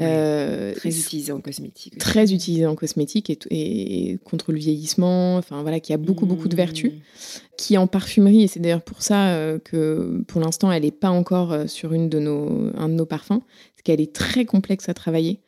[0.00, 1.98] Euh, très utilisée en cosmétique.
[1.98, 6.56] Très utilisée en cosmétique et, contre le vieillissement, enfin voilà, qui a beaucoup beaucoup de
[6.56, 7.40] vertus, mmh.
[7.56, 11.10] qui en parfumerie, et c'est d'ailleurs pour ça euh, que pour l'instant elle n'est pas
[11.10, 13.42] encore euh, sur une de nos, un de nos parfums,
[13.76, 15.40] c'est qu'elle est très complexe à travailler,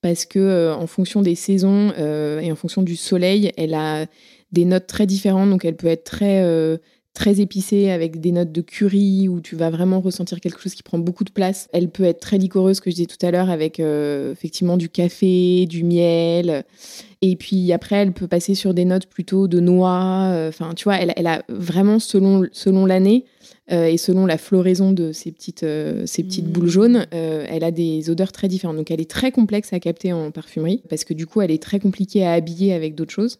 [0.00, 4.06] parce que en fonction des saisons et en fonction du soleil, elle a
[4.52, 6.78] des notes très différentes, donc elle peut être très
[7.18, 10.84] très épicée avec des notes de curry où tu vas vraiment ressentir quelque chose qui
[10.84, 11.68] prend beaucoup de place.
[11.72, 14.88] Elle peut être très licoreuse, que je disais tout à l'heure, avec euh, effectivement du
[14.88, 16.64] café, du miel.
[17.20, 20.30] Et puis après, elle peut passer sur des notes plutôt de noix.
[20.30, 23.24] Euh, enfin, tu vois, elle, elle, a vraiment, selon, selon l'année,
[23.70, 26.52] euh, et selon la floraison de ces petites, euh, ces petites mmh.
[26.52, 28.76] boules jaunes, euh, elle a des odeurs très différentes.
[28.76, 31.62] Donc elle est très complexe à capter en parfumerie parce que du coup elle est
[31.62, 33.38] très compliquée à habiller avec d'autres choses.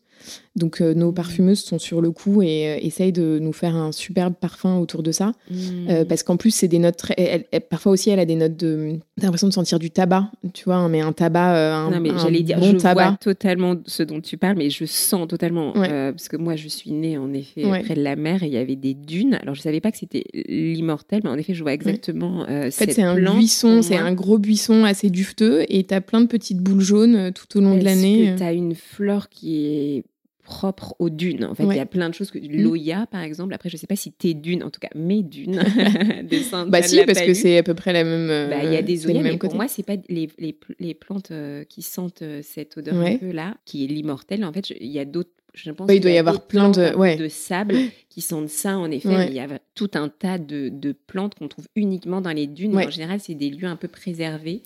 [0.57, 1.15] Donc nos mmh.
[1.15, 5.13] parfumeuses sont sur le coup et essayent de nous faire un superbe parfum autour de
[5.13, 5.33] ça.
[5.51, 6.05] Mmh.
[6.09, 7.47] parce qu'en plus c'est des notes très...
[7.71, 8.99] parfois aussi elle a des notes de...
[9.21, 11.77] T'as l'impression de sentir du tabac, tu vois, hein, mais un tabac...
[11.77, 15.29] un, non mais j'allais dire, je vois totalement ce dont tu parles, mais je sens
[15.29, 15.73] totalement...
[15.73, 18.59] parce que moi je suis née en effet près de la mer et il y
[18.59, 19.39] avait des dunes.
[19.43, 22.45] Alors je savais pas que c'était l'immortel, mais en effet, je vois exactement.
[22.49, 26.01] Euh, en fait, c'est un buisson, c'est un gros buisson assez dufteux, et tu as
[26.01, 28.35] plein de petites boules jaunes euh, tout au long de l'année.
[28.37, 30.05] Tu as une fleur qui est
[30.49, 31.45] propre aux dunes.
[31.45, 32.63] En fait, il y a plein de choses que mm.
[32.63, 33.53] l'Oya, par exemple.
[33.53, 35.63] Après, je sais pas si tes dunes, en tout cas mes dunes,
[36.69, 38.51] Bah si, parce que c'est à peu près la même.
[38.51, 41.33] Bah, il y a des Oyas, mais pour moi, c'est pas les, les, les plantes
[41.69, 44.45] qui sentent cette odeur un peu là, qui est l'immortel.
[44.45, 47.17] En fait, il y a d'autres je pense il doit y avoir plein de, ouais.
[47.17, 47.75] de sable
[48.09, 49.27] qui sentent ça, en effet.
[49.29, 52.77] il y a tout un tas de, de plantes qu'on trouve uniquement dans les dunes.
[52.77, 54.63] En général, c'est des lieux un peu préservés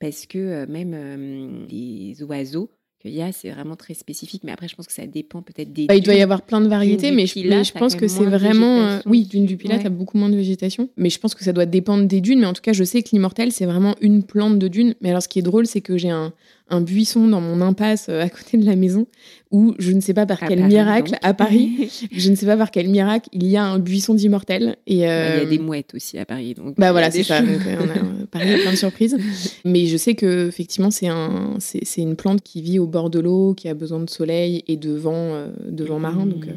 [0.00, 2.70] parce que euh, même euh, les oiseaux
[3.02, 4.42] qu'il y a, c'est vraiment très spécifique.
[4.44, 5.86] Mais après, je pense que ça dépend peut-être des.
[5.86, 8.80] Bah, il doit y avoir plein de variétés, mais je, je pense que c'est vraiment.
[8.80, 10.88] Euh, oui, dune du Pilat, tu as beaucoup moins de végétation.
[10.96, 12.40] Mais je pense que ça doit dépendre des dunes.
[12.40, 14.94] Mais en tout cas, je sais que l'immortel, c'est vraiment une plante de dune.
[15.00, 16.32] Mais alors, ce qui est drôle, c'est que j'ai un,
[16.72, 19.06] un buisson dans mon impasse euh, à côté de la maison
[19.50, 22.70] où je ne sais pas par quel miracle à Paris, je ne sais pas par
[22.70, 25.58] quel miracle il y a un buisson d'immortel et bah, il y a euh, des
[25.58, 28.58] mouettes aussi à Paris donc bah voilà c'est ça donc, euh, on a, Paris a
[28.58, 29.18] plein de surprises.
[29.66, 33.20] Mais je sais que effectivement c'est un c'est une plante qui vit au bord de
[33.20, 36.56] l'eau qui a besoin de soleil et de vent de vent marin donc mmh.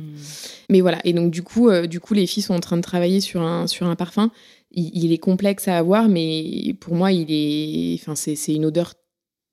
[0.70, 3.20] mais voilà et donc du coup du coup les filles sont en train de travailler
[3.20, 4.32] sur un sur un parfum.
[4.72, 8.94] Il, il est complexe à avoir mais pour moi il est enfin c'est une odeur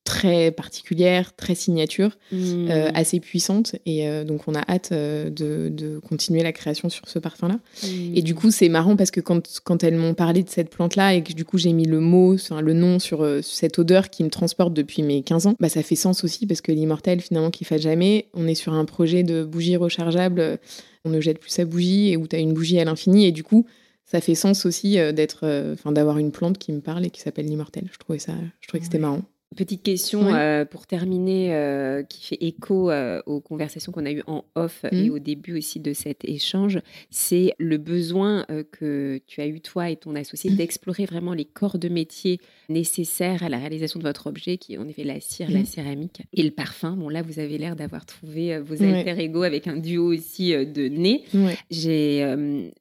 [0.04, 2.70] très particulière, très signature, mmh.
[2.70, 3.76] euh, assez puissante.
[3.86, 7.60] Et euh, donc, on a hâte euh, de, continuer la création sur ce parfum-là.
[7.84, 8.16] Mmh.
[8.16, 11.14] Et du coup, c'est marrant parce que quand, quand elles m'ont parlé de cette plante-là
[11.14, 14.30] et que du coup, j'ai mis le mot, le nom sur, cette odeur qui me
[14.30, 17.64] transporte depuis mes 15 ans, bah, ça fait sens aussi parce que l'immortel, finalement, qui
[17.64, 20.58] fait jamais, on est sur un projet de bougie rechargeable.
[21.04, 23.26] On ne jette plus sa bougie et où tu as une bougie à l'infini.
[23.26, 23.66] Et du coup,
[24.04, 27.46] ça fait sens aussi d'être, enfin, d'avoir une plante qui me parle et qui s'appelle
[27.46, 27.84] l'immortel.
[27.92, 29.22] Je trouvais ça, je trouvais que c'était marrant.
[29.56, 34.22] Petite question euh, pour terminer, euh, qui fait écho euh, aux conversations qu'on a eues
[34.26, 35.12] en off et mmh.
[35.12, 39.96] au début aussi de cet échange, c'est le besoin que tu as eu toi et
[39.96, 40.56] ton associé mmh.
[40.56, 44.78] d'explorer vraiment les corps de métier nécessaires à la réalisation de votre objet, qui est
[44.78, 45.66] en effet la cire, la mmh.
[45.66, 46.92] céramique et le parfum.
[46.92, 50.88] Bon là, vous avez l'air d'avoir trouvé vos alter ego avec un duo aussi de
[50.88, 51.24] nez.
[51.70, 52.24] J'ai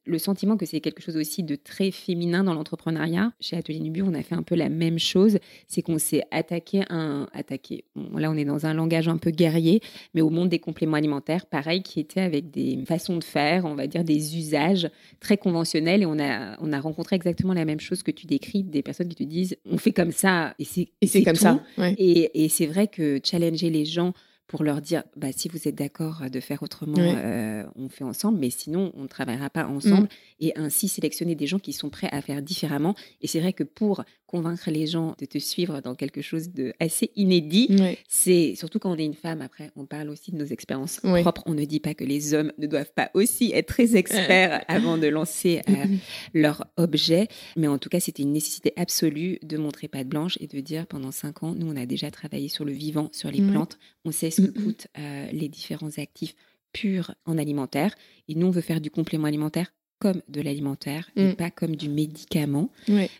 [0.05, 3.33] le sentiment que c'est quelque chose aussi de très féminin dans l'entrepreneuriat.
[3.39, 6.60] Chez Atelier Nubu, on a fait un peu la même chose, c'est qu'on s'est attaqué
[6.89, 7.83] un attaqué.
[8.15, 9.81] là, on est dans un langage un peu guerrier,
[10.13, 13.75] mais au monde des compléments alimentaires, pareil, qui était avec des façons de faire, on
[13.75, 16.03] va dire des usages très conventionnels.
[16.03, 19.09] Et on a, on a rencontré exactement la même chose que tu décris, des personnes
[19.09, 21.59] qui te disent on fait comme ça et c'est comme ça.
[21.97, 24.13] Et, et c'est vrai que challenger les gens
[24.51, 28.37] pour leur dire bah, si vous êtes d'accord de faire autrement, euh, on fait ensemble,
[28.37, 30.03] mais sinon, on ne travaillera pas ensemble.
[30.03, 30.07] Mm.
[30.41, 32.93] Et ainsi sélectionner des gens qui sont prêts à faire différemment.
[33.21, 36.73] Et c'est vrai que pour convaincre les gens de te suivre dans quelque chose de
[36.79, 37.69] assez inédit.
[38.07, 39.41] C'est surtout quand on est une femme.
[39.41, 41.43] Après, on parle aussi de nos expériences propres.
[41.45, 44.97] On ne dit pas que les hommes ne doivent pas aussi être très experts avant
[44.97, 45.73] de lancer euh,
[46.33, 47.27] leur objet.
[47.57, 50.59] Mais en tout cas, c'était une nécessité absolue de montrer pas de blanche et de
[50.61, 53.77] dire pendant cinq ans, nous, on a déjà travaillé sur le vivant, sur les plantes.
[54.05, 56.35] On sait ce que coûtent euh, les différents actifs
[56.71, 57.95] purs en alimentaire.
[58.27, 61.35] Et nous, on veut faire du complément alimentaire comme de l'alimentaire et mm.
[61.35, 62.69] pas comme du médicament.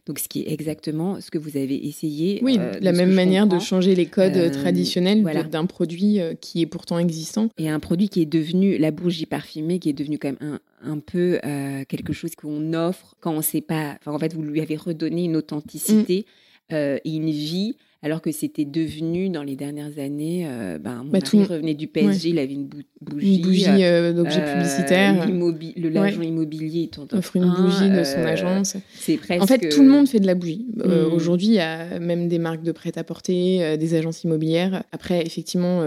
[0.08, 2.40] Donc, ce qui est exactement ce que vous avez essayé.
[2.42, 6.62] Oui, euh, la même manière de changer les codes euh, traditionnels d'un produit euh, qui
[6.62, 7.50] est pourtant existant.
[7.60, 10.92] Et un produit qui est devenu la bougie parfumée, qui est devenu quand même un,
[10.92, 11.40] un peu
[11.88, 13.98] quelque chose qu'on offre quand on ne sait pas.
[14.00, 16.26] Enfin, en fait, vous lui avez redonné une authenticité
[16.72, 16.76] mm.
[16.76, 21.20] et une vie alors que c'était devenu dans les dernières années, euh, ben, mon bah,
[21.20, 22.68] mari revenait du PSG, il avait une
[23.00, 28.22] bougie, une bougie euh, d'objet euh, publicitaire, le l'agent immobilier offre une bougie de son
[28.22, 28.78] agence.
[28.94, 29.44] C'est presque.
[29.44, 30.66] En fait, tout le monde fait de la bougie.
[30.78, 31.14] Hmm.
[31.14, 34.84] Aujourd'hui, il y a même des marques de prêt-à-porter, des agences immobilières.
[34.92, 35.84] Après, effectivement,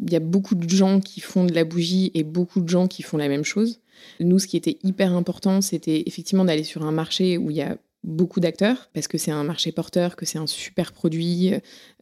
[0.00, 2.88] il y a beaucoup de gens qui font de la bougie et beaucoup de gens
[2.88, 3.80] qui font la même chose.
[4.20, 7.62] Nous, ce qui était hyper important, c'était effectivement d'aller sur un marché où il y
[7.62, 11.52] a beaucoup d'acteurs parce que c'est un marché porteur, que c'est un super produit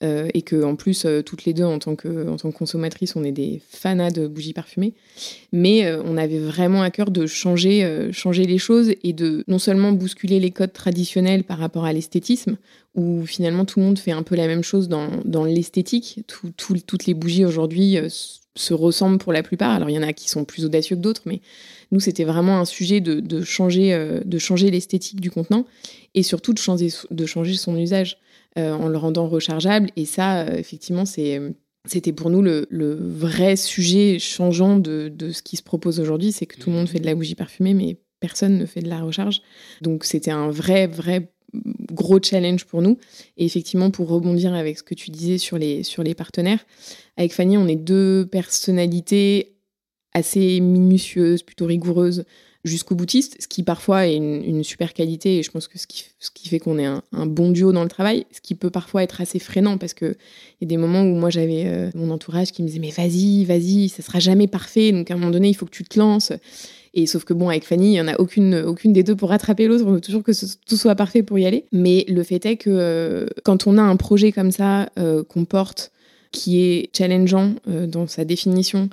[0.02, 2.56] euh, et que en plus euh, toutes les deux en tant que en tant que
[2.56, 4.94] consommatrices on est des fanas de bougies parfumées.
[5.52, 9.58] Mais euh, on avait vraiment à cœur de changer changer les choses et de non
[9.58, 12.56] seulement bousculer les codes traditionnels par rapport à l'esthétisme
[12.94, 16.24] où finalement tout le monde fait un peu la même chose dans, dans l'esthétique.
[16.56, 17.98] toutes les bougies aujourd'hui
[18.60, 19.70] se ressemblent pour la plupart.
[19.70, 21.40] Alors il y en a qui sont plus audacieux que d'autres, mais
[21.90, 25.66] nous c'était vraiment un sujet de, changer, euh, changer l'esthétique du contenant
[26.14, 28.18] et surtout de changer, de changer son usage
[28.58, 29.90] euh, en le rendant rechargeable.
[29.96, 35.62] Et ça, euh, effectivement, c'était pour nous le, vrai sujet changeant de, ce qui se
[35.62, 38.66] propose aujourd'hui, c'est que tout le monde fait de la bougie parfumée, mais personne ne
[38.66, 39.40] fait de la recharge.
[39.80, 41.32] Donc c'était un vrai, vrai
[41.92, 42.98] gros challenge pour nous.
[43.36, 46.64] Et effectivement, pour rebondir avec ce que tu disais sur les partenaires,
[47.20, 49.52] avec Fanny, on est deux personnalités
[50.14, 52.24] assez minutieuses, plutôt rigoureuses,
[52.64, 56.48] jusqu'au boutiste, ce qui parfois est une, super qualité et je pense que ce qui,
[56.48, 59.38] fait qu'on est un, bon duo dans le travail, ce qui peut parfois être assez
[59.38, 60.16] freinant parce qu'il
[60.60, 63.44] y a des moments où moi j'avais euh, mon entourage qui me disait mais vas-y,
[63.44, 65.98] vas-y, ça sera jamais parfait, donc à un moment donné il faut que tu te
[65.98, 66.32] lances.
[66.92, 69.28] Et sauf que bon, avec Fanny, il n'y en a aucune, aucune des deux pour
[69.28, 69.84] rattraper l'autre.
[69.86, 70.32] On veut toujours que
[70.66, 71.66] tout soit parfait pour y aller.
[71.70, 75.44] Mais le fait est que euh, quand on a un projet comme ça euh, qu'on
[75.44, 75.92] porte,
[76.32, 78.88] qui est challengeant euh, dans sa définition,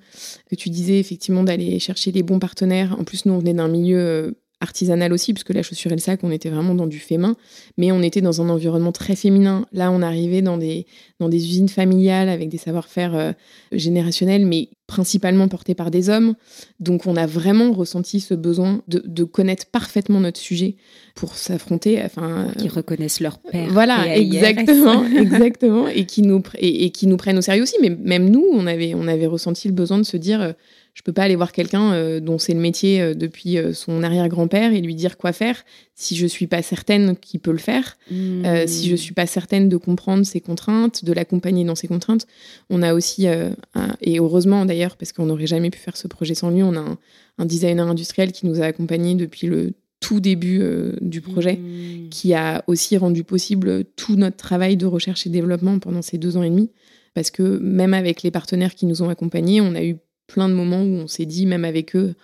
[0.50, 2.96] que tu disais effectivement d'aller chercher les bons partenaires.
[3.00, 6.22] En plus, nous, on venait d'un milieu artisanal aussi, puisque la chaussure et le sac,
[6.24, 7.36] on était vraiment dans du fait main,
[7.78, 9.68] mais on était dans un environnement très féminin.
[9.72, 10.88] Là, on arrivait dans des,
[11.20, 13.32] dans des usines familiales avec des savoir-faire euh,
[13.72, 16.36] générationnels, mais principalement portés par des hommes.
[16.80, 20.78] Donc, on a vraiment ressenti ce besoin de, de connaître parfaitement notre sujet
[21.14, 22.02] pour s'affronter.
[22.04, 23.68] Enfin, qui reconnaissent leur père.
[23.70, 27.76] Voilà, exactement, exactement, et qui nous et, et, qui nous prennent au sérieux aussi.
[27.82, 30.54] Mais même nous, on avait, on avait ressenti le besoin de se dire euh,
[30.98, 34.02] je peux pas aller voir quelqu'un euh, dont c'est le métier euh, depuis euh, son
[34.02, 37.98] arrière-grand-père et lui dire quoi faire si je suis pas certaine qu'il peut le faire,
[38.12, 38.68] mmh.
[38.68, 42.28] si je suis pas certaine de comprendre ses contraintes, de l'accompagner dans ses contraintes.
[42.70, 46.52] On a aussi, et heureusement d'ailleurs, parce qu'on n'aurait jamais pu faire ce projet sans
[46.52, 46.98] lui, on a
[47.40, 50.62] un, designer industriel qui nous a accompagnés depuis le tout début
[51.02, 52.10] du projet, mmh.
[52.10, 56.38] qui a aussi rendu possible tout notre travail de recherche et développement pendant ces deux
[56.38, 56.70] ans et demi.
[57.16, 60.54] Parce que même avec les partenaires qui nous ont accompagnés, on a eu plein de
[60.54, 62.16] moments où on s'est dit, même avec eux,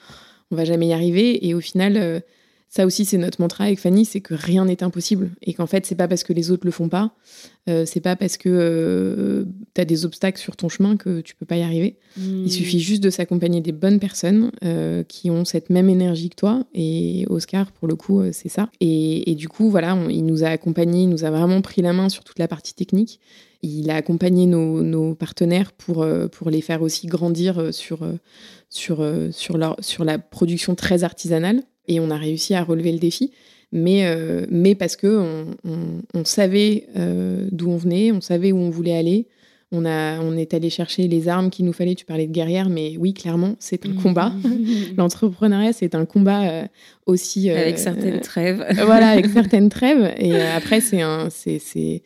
[0.51, 1.45] on va jamais y arriver.
[1.47, 2.19] Et au final, euh,
[2.69, 5.31] ça aussi, c'est notre mantra avec Fanny, c'est que rien n'est impossible.
[5.41, 7.15] Et qu'en fait, c'est pas parce que les autres le font pas,
[7.69, 11.35] euh, c'est pas parce que euh, tu as des obstacles sur ton chemin que tu
[11.35, 11.97] peux pas y arriver.
[12.17, 12.49] Il hmm.
[12.49, 14.51] suffit juste de s'accompagner des bonnes personnes
[15.07, 16.65] qui ont cette même énergie que toi.
[16.73, 18.69] Et Oscar, pour le coup, c'est ça.
[18.79, 22.09] Et, du coup, voilà, il nous a accompagnés, il nous a vraiment pris la main
[22.09, 23.19] sur toute la partie technique.
[23.63, 28.19] Il a accompagné nos, partenaires pour, euh, pour les faire aussi grandir euh, sur, euh,
[28.69, 31.63] sur, sur, leur, sur la production très artisanale.
[31.87, 33.31] Et on a réussi à relever le défi.
[33.71, 34.05] Mais,
[34.51, 36.87] mais parce que on, savait
[37.51, 39.27] d'où on venait, on savait où on voulait aller.
[39.73, 41.95] On, a, on est allé chercher les armes qu'il nous fallait.
[41.95, 44.31] Tu parlais de guerrière, mais oui, clairement, c'est un combat.
[44.97, 46.67] L'entrepreneuriat, c'est un combat
[47.05, 47.49] aussi.
[47.49, 48.63] avec certaines trêves.
[48.85, 50.13] voilà, avec certaines trêves.
[50.17, 52.01] Et après, c'est un, c'est, c'est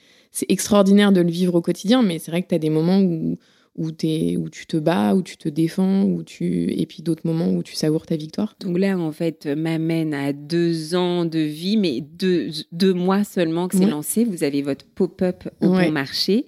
[0.50, 3.38] extraordinaire de le vivre au quotidien, mais c'est vrai que tu as des moments où,
[3.78, 6.72] où, es, où tu te bats, où tu te défends, où tu...
[6.72, 8.56] et puis d'autres moments où tu savoures ta victoire.
[8.60, 13.68] Donc là, en fait, m'amène à deux ans de vie, mais deux, deux mois seulement
[13.68, 14.24] que c'est lancé.
[14.24, 16.46] Vous avez votre pop-up au bon marché.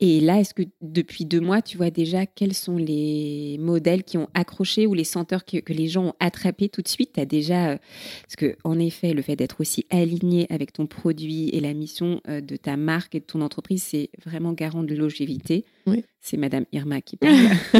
[0.00, 4.16] Et là, est-ce que depuis deux mois, tu vois déjà quels sont les modèles qui
[4.16, 7.10] ont accroché ou les senteurs que, que les gens ont attrapés tout de suite?
[7.14, 7.70] Tu as déjà...
[7.70, 7.78] Euh,
[8.22, 12.20] parce que, en effet, le fait d'être aussi aligné avec ton produit et la mission
[12.28, 15.64] euh, de ta marque et de ton entreprise, c'est vraiment garant de longévité.
[16.20, 17.34] C'est Madame Irma qui parle.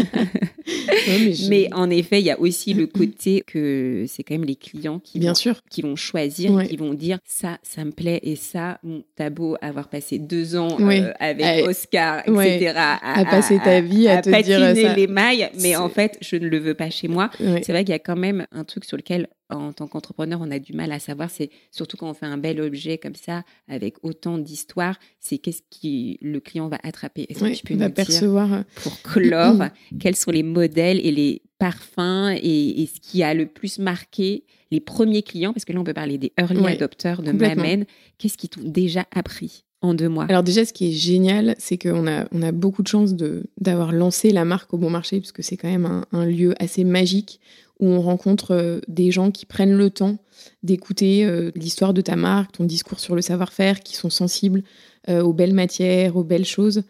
[1.51, 5.01] mais, en effet, il y a aussi le côté que c'est quand même les clients
[5.01, 5.61] qui, Bien vont, sûr.
[5.68, 9.57] qui vont choisir, qui vont dire ça, ça me plaît et ça, bon, t'as beau
[9.61, 12.73] avoir passé deux ans euh, avec Oscar, etc.
[12.77, 16.49] À, passer ta vie à, te patiner dire les mailles, mais en fait, je ne
[16.49, 17.31] le veux pas chez moi.
[17.38, 20.50] C'est vrai qu'il y a quand même un truc sur lequel en tant qu'entrepreneur, on
[20.50, 23.44] a du mal à savoir, c'est surtout quand on fait un bel objet comme ça,
[23.68, 27.26] avec autant d'histoire, c'est qu'est-ce que le client va attraper.
[27.28, 28.48] Est-ce que tu peux nous percevoir...
[28.48, 29.64] dire, pour clore,
[30.00, 34.80] quels sont les modèles et les parfums et, ce qui a le plus marqué les
[34.80, 37.87] premiers clients, parce que là, on peut parler des early adopters de Mamen,
[38.18, 40.26] qu'est-ce qu'ils t'ont déjà appris en deux mois?
[40.28, 43.14] Alors déjà, ce qui est génial, c'est qu'on a, on a beaucoup de chance
[43.56, 46.54] d'avoir lancé la marque au bon marché, parce que c'est quand même un, un lieu
[46.61, 47.40] assez magique
[47.81, 50.19] où on rencontre euh, des gens qui prennent le temps
[50.62, 54.62] d'écouter euh, l'histoire de ta marque, ton discours sur le savoir-faire, qui sont sensibles
[55.09, 56.83] euh, aux belles matières, aux belles choses.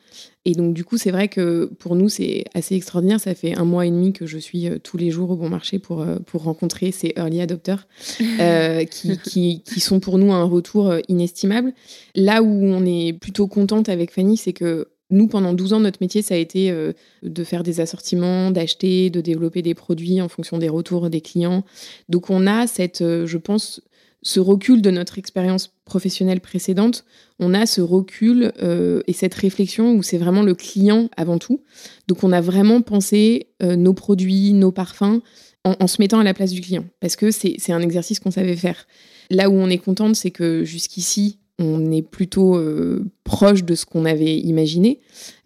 [0.44, 3.20] Et donc, du coup, c'est vrai que pour nous, c'est assez extraordinaire.
[3.20, 5.78] Ça fait un mois et demi que je suis tous les jours au bon marché
[5.78, 7.86] pour, pour rencontrer ces early adopters
[8.90, 11.74] qui, qui, qui, sont pour nous un retour inestimable.
[12.14, 15.98] Là où on est plutôt contente avec Fanny, c'est que nous, pendant 12 ans, notre
[16.02, 16.92] métier, ça a été euh,
[17.22, 21.64] de faire des assortiments, d'acheter, de développer des produits en fonction des retours des clients.
[22.08, 23.80] Donc on a cette, euh, je pense,
[24.22, 27.04] ce recul de notre expérience professionnelle précédente,
[27.38, 31.62] on a ce recul euh, et cette réflexion où c'est vraiment le client avant tout.
[32.08, 35.22] Donc on a vraiment pensé nos produits, nos parfums
[35.64, 38.30] en, en, se mettant à la place du client, parce que c'est un exercice qu'on
[38.30, 38.86] savait faire.
[39.30, 43.84] Là où on est contente, c'est que jusqu'ici, on est plutôt euh, proche de ce
[43.84, 45.00] qu'on avait imaginé.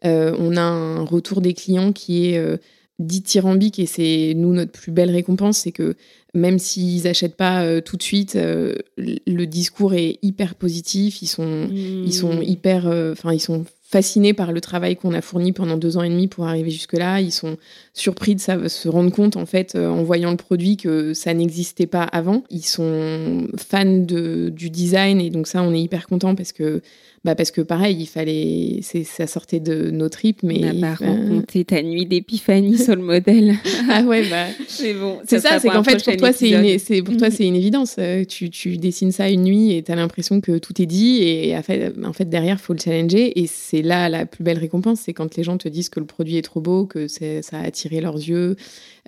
[0.05, 2.59] Euh, on a un retour des clients qui est euh,
[2.99, 5.97] dithyrambique et c'est nous notre plus belle récompense, c'est que
[6.35, 8.39] même s'ils n'achètent pas tout de suite,
[8.97, 12.43] le discours est hyper positif, ils sont, ils sont mmh.
[12.43, 16.09] hyper, enfin ils sont fascinés par le travail qu'on a fourni pendant deux ans et
[16.09, 17.21] demi pour arriver jusque-là.
[17.21, 17.59] Ils sont
[17.93, 21.87] surpris de se rendre compte, en fait, euh, en voyant le produit, que ça n'existait
[21.87, 22.43] pas avant.
[22.49, 26.81] Ils sont fans du design et donc ça, on est hyper content parce que
[27.25, 30.61] bah parce que pareil, il fallait, c'est, ça sortait de nos tripes, mais.
[30.65, 33.55] On pas rencontré ta nuit d'épiphanie sur le modèle.
[33.89, 34.47] ah ouais, bah.
[34.67, 35.21] C'est bon.
[35.27, 37.95] C'est ça, c'est qu'en fait, pour toi, c'est une, c'est, pour toi, c'est une évidence.
[37.99, 41.23] Euh, tu, tu dessines ça une nuit et tu as l'impression que tout est dit
[41.23, 44.59] et en fait, en fait derrière, faut le challenger et c'est là la plus belle
[44.59, 47.43] récompense, c'est quand les gens te disent que le produit est trop beau, que c'est,
[47.43, 48.57] ça a attiré leurs yeux.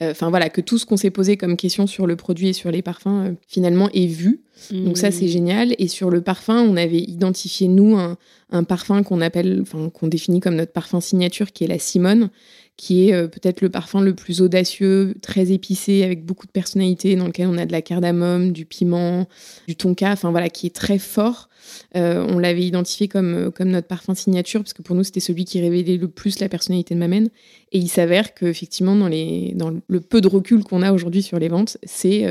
[0.02, 2.52] Euh, enfin voilà, que tout ce qu'on s'est posé comme question sur le produit et
[2.52, 4.40] sur les parfums, euh, finalement, est vu.
[4.70, 5.28] Donc ça, c'est mmh.
[5.28, 5.74] génial.
[5.78, 8.16] Et sur le parfum, on avait identifié, nous, un,
[8.50, 12.30] un parfum qu'on appelle, enfin, qu'on définit comme notre parfum signature, qui est la Simone,
[12.76, 17.16] qui est euh, peut-être le parfum le plus audacieux, très épicé, avec beaucoup de personnalité,
[17.16, 19.26] dans lequel on a de la cardamome, du piment,
[19.68, 21.48] du tonka, enfin voilà, qui est très fort.
[21.96, 25.20] Euh, on l'avait identifié comme, euh, comme notre parfum signature, parce que pour nous, c'était
[25.20, 27.28] celui qui révélait le plus la personnalité de Mamen.
[27.72, 31.38] Et il s'avère qu'effectivement, dans, les, dans le peu de recul qu'on a aujourd'hui sur
[31.38, 32.24] les ventes, c'est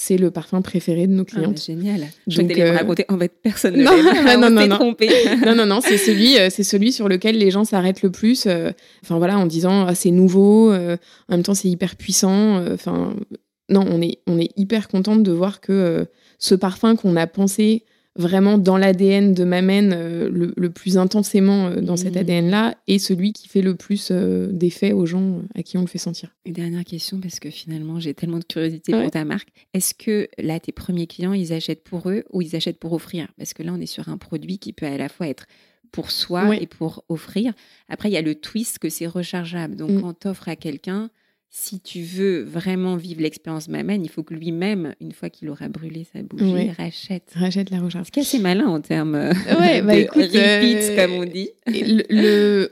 [0.00, 1.54] c'est le parfum préféré de nos ah, clients.
[1.56, 2.06] génial.
[2.28, 2.72] Je vais euh...
[2.72, 3.04] raconter.
[3.08, 5.08] En fait, personne ne l'a non, non, non, trompé.
[5.44, 8.46] non, non, non, c'est celui, euh, c'est celui sur lequel les gens s'arrêtent le plus.
[8.46, 8.70] Euh,
[9.02, 10.70] enfin voilà, en disant ah, c'est nouveau.
[10.70, 10.96] Euh,
[11.28, 12.64] en même temps, c'est hyper puissant.
[12.72, 13.12] Enfin
[13.68, 16.06] non, on est on est hyper contente de voir que
[16.38, 17.84] ce parfum qu'on a pensé
[18.18, 22.18] vraiment dans l'ADN de Mamen euh, le, plus intensément euh, dans cet mmh.
[22.18, 25.86] ADN-là et celui qui fait le plus euh, d'effet aux gens à qui on le
[25.86, 26.34] fait sentir.
[26.44, 29.48] Une dernière question, parce que finalement, j'ai tellement de curiosité pour ta marque.
[29.72, 33.28] Est-ce que là, tes premiers clients, ils achètent pour eux ou ils achètent pour offrir?
[33.38, 35.46] Parce que là, on est sur un produit qui peut à la fois être
[35.92, 37.52] pour soi et pour offrir.
[37.88, 39.76] Après, il y a le twist que c'est rechargeable.
[39.76, 40.00] Donc, mmh.
[40.02, 41.10] quand tu offres à quelqu'un,
[41.50, 45.68] si tu veux vraiment vivre l'expérience Mamen, il faut que lui-même, une fois qu'il aura
[45.68, 47.32] brûlé sa bougie, rachète.
[47.34, 48.08] Rachète la recharge.
[48.12, 51.50] C'est assez malin en termes euh, ouais, bah, de euh, comme on dit.
[51.66, 52.68] Le,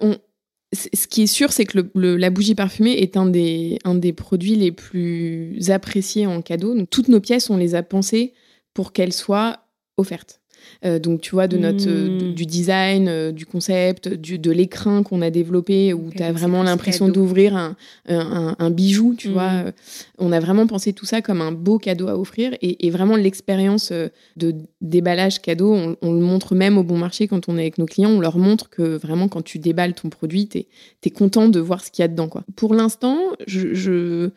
[0.72, 4.56] ce qui est sûr, c'est que la bougie parfumée est un des, un des produits
[4.56, 6.74] les plus appréciés en cadeau.
[6.74, 8.34] Donc, toutes nos pièces, on les a pensées
[8.74, 9.60] pour qu'elles soient
[9.96, 10.40] offertes.
[10.84, 12.34] Euh, donc, tu vois, de notre, Mm.
[12.34, 16.62] du design, euh, du concept, du, de l'écrin qu'on a développé, où tu as vraiment
[16.62, 17.76] l'impression d'ouvrir un,
[18.08, 19.32] un, un- un bijou, tu Mm.
[19.32, 19.50] vois.
[19.66, 19.72] Euh,
[20.18, 22.54] On a vraiment pensé tout ça comme un beau cadeau à offrir.
[22.62, 26.96] Et, et vraiment, l'expérience euh, de déballage cadeau, on, on le montre même au bon
[26.98, 28.10] marché quand on est avec nos clients.
[28.10, 30.58] On leur montre que vraiment, quand tu déballes ton produit, tu
[31.04, 32.28] es, content de voir ce qu'il y a dedans.
[32.28, 32.44] Quoi.
[32.56, 33.74] Pour l'instant, je...
[33.74, 34.30] je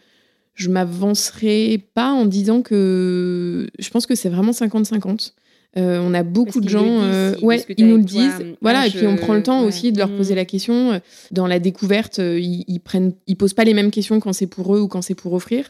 [0.55, 5.31] je m'avancerai pas en disant que je pense que c'est vraiment 50-50.
[5.77, 8.31] Euh, on a beaucoup de gens, disent, euh, ils ouais, discutent ils nous le disent.
[8.41, 9.67] euh, voilà, ah, et puis on prend le temps ouais.
[9.67, 10.37] aussi de leur poser Mm.
[10.37, 11.01] la question.
[11.31, 14.75] Dans la découverte, ils, ils prennent, ils posent pas les mêmes questions quand c'est pour
[14.75, 15.69] eux ou quand c'est pour offrir.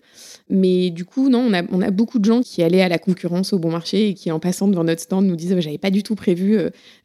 [0.49, 2.97] Mais du coup, non, on a, on a beaucoup de gens qui allaient à la
[2.97, 5.77] concurrence au bon marché et qui, en passant devant notre stand, nous disent Ah, j'avais
[5.77, 6.57] pas du tout prévu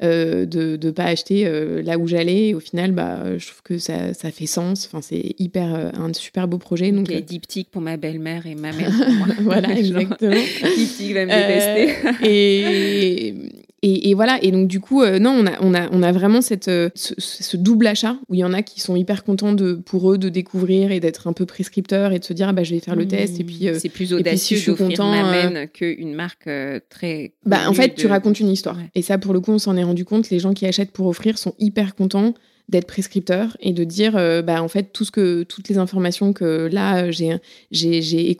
[0.02, 1.50] euh, de ne pas acheter
[1.82, 2.48] là où j'allais.
[2.50, 4.86] Et au final, bah, je trouve que ça, ça fait sens.
[4.86, 6.92] Enfin, c'est hyper un super beau projet.
[6.92, 9.26] Donc, les diptyques pour ma belle-mère et ma mère pour moi.
[9.40, 10.30] voilà, exactement.
[10.76, 12.08] Diptyque va me détester.
[12.22, 14.38] et, et, et voilà.
[14.42, 16.88] Et donc, du coup, euh, non, on a, on, a, on a vraiment cette, euh,
[16.94, 20.10] ce, ce double achat où il y en a qui sont hyper contents de, pour
[20.10, 22.74] eux de découvrir et d'être un peu prescripteurs et de se dire, ah, bah, je
[22.74, 23.38] vais faire le test.
[23.40, 26.48] Et puis, euh, c'est plus puis, si audacieux je suis content, Mamen qu'une marque
[26.88, 27.32] très.
[27.44, 28.76] bah, en fait, tu racontes une histoire.
[28.76, 28.90] Ouais.
[28.94, 30.30] Et ça, pour le coup, on s'en est rendu compte.
[30.30, 32.34] Les gens qui achètent pour offrir sont hyper contents
[32.68, 36.32] d'être prescripteurs et de dire, euh, bah, en fait, tout ce que, toutes les informations
[36.32, 37.38] que là, j'ai,
[37.70, 38.36] j'ai,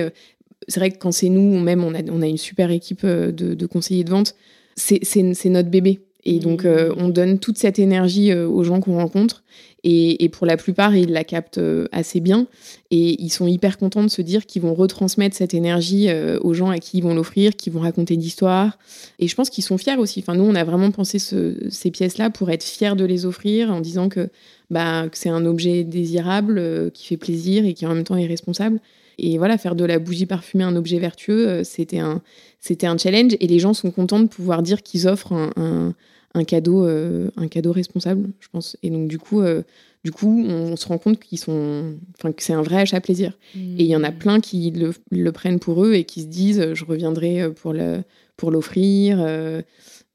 [0.00, 0.10] euh,
[0.68, 3.32] c'est vrai que quand c'est nous, même, on a, on a une super équipe euh,
[3.32, 4.34] de, de conseillers de vente.
[4.76, 5.00] C'est,
[5.46, 6.00] notre bébé.
[6.24, 9.42] Et donc, euh, on donne toute cette énergie euh, aux gens qu'on rencontre.
[9.84, 12.46] Et, et pour la plupart, ils la captent euh, assez bien.
[12.90, 16.08] Et ils sont hyper contents de se dire qu'ils vont retransmettre cette énergie
[16.42, 18.78] aux gens à qui ils vont l'offrir, qui vont raconter d'histoires.
[19.18, 20.20] Et je pense qu'ils sont fiers aussi.
[20.20, 23.70] Enfin, nous, on a vraiment pensé ce- ces pièces-là pour être fiers de les offrir
[23.70, 24.28] en disant que,
[24.70, 28.26] bah, que c'est un objet désirable, qui fait plaisir et qui en même temps est
[28.26, 28.80] responsable.
[29.20, 32.22] Et voilà, faire de la bougie parfumée un objet vertueux, euh, c'était un,
[32.60, 33.32] c'était un challenge.
[33.40, 35.94] Et les gens sont contents de pouvoir dire qu'ils offrent un, un-
[36.34, 38.76] un cadeau, euh, un cadeau responsable, je pense.
[38.82, 39.62] Et donc, du coup, euh,
[40.04, 43.36] du coup on se rend compte qu'ils sont, enfin, que c'est un vrai achat plaisir.
[43.54, 46.26] Et il y en a plein qui le, le prennent pour eux et qui se
[46.26, 48.02] disent je reviendrai euh, pour le
[48.36, 49.18] pour l'offrir.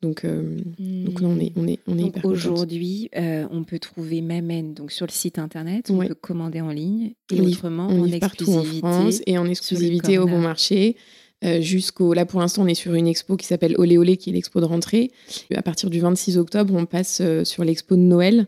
[0.02, 2.32] donc, euh, donc on est, on est, on est Donc hyper contente.
[2.38, 6.08] aujourd'hui, euh, on peut trouver Mamen donc sur le site internet, on Ouais.
[6.08, 8.80] peut commander en ligne et On livre- autrement On en livre partout en exclusivité.
[8.88, 10.96] France et en exclusivité au bon marché.
[11.44, 14.30] Euh, jusqu'au là pour l'instant on est sur une expo qui s'appelle Olé Olé qui
[14.30, 15.12] est l'expo de rentrée.
[15.54, 18.48] À partir du 26 octobre on passe euh, sur l'expo de Noël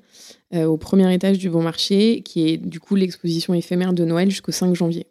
[0.54, 4.30] euh, au premier étage du bon marché qui est du coup l'exposition éphémère de Noël
[4.30, 5.08] jusqu'au 5 janvier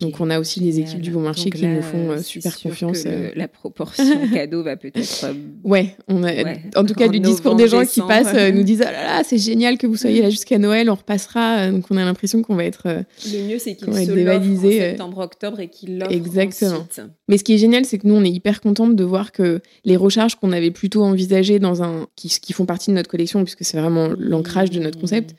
[0.00, 2.22] Donc on a aussi les équipes du bon marché Donc qui là, nous font euh,
[2.22, 3.30] super confiance que euh.
[3.34, 5.24] la proportion cadeau va peut-être.
[5.24, 5.32] euh,
[5.64, 6.62] Ouais, on a, Ouais.
[6.76, 9.22] en tout cas En du discours des gens qui passent nous disent ah là là
[9.24, 12.54] c'est génial que vous soyez là jusqu'à Noël on repassera donc on a l'impression qu'on
[12.54, 15.98] va être Le mieux, c'est qu'il Ouais, se dévalisé, l'offre en euh, septembre-octobre et qu'il
[15.98, 16.70] l'offre Exactement.
[16.76, 17.02] ensuite.
[17.28, 19.60] Mais ce qui est génial, c'est que nous, on est hyper contente de voir que
[19.84, 23.42] les recharges qu'on avait plutôt envisagées dans un, qui, qui font partie de notre collection,
[23.42, 25.34] puisque c'est vraiment l'ancrage de notre concept,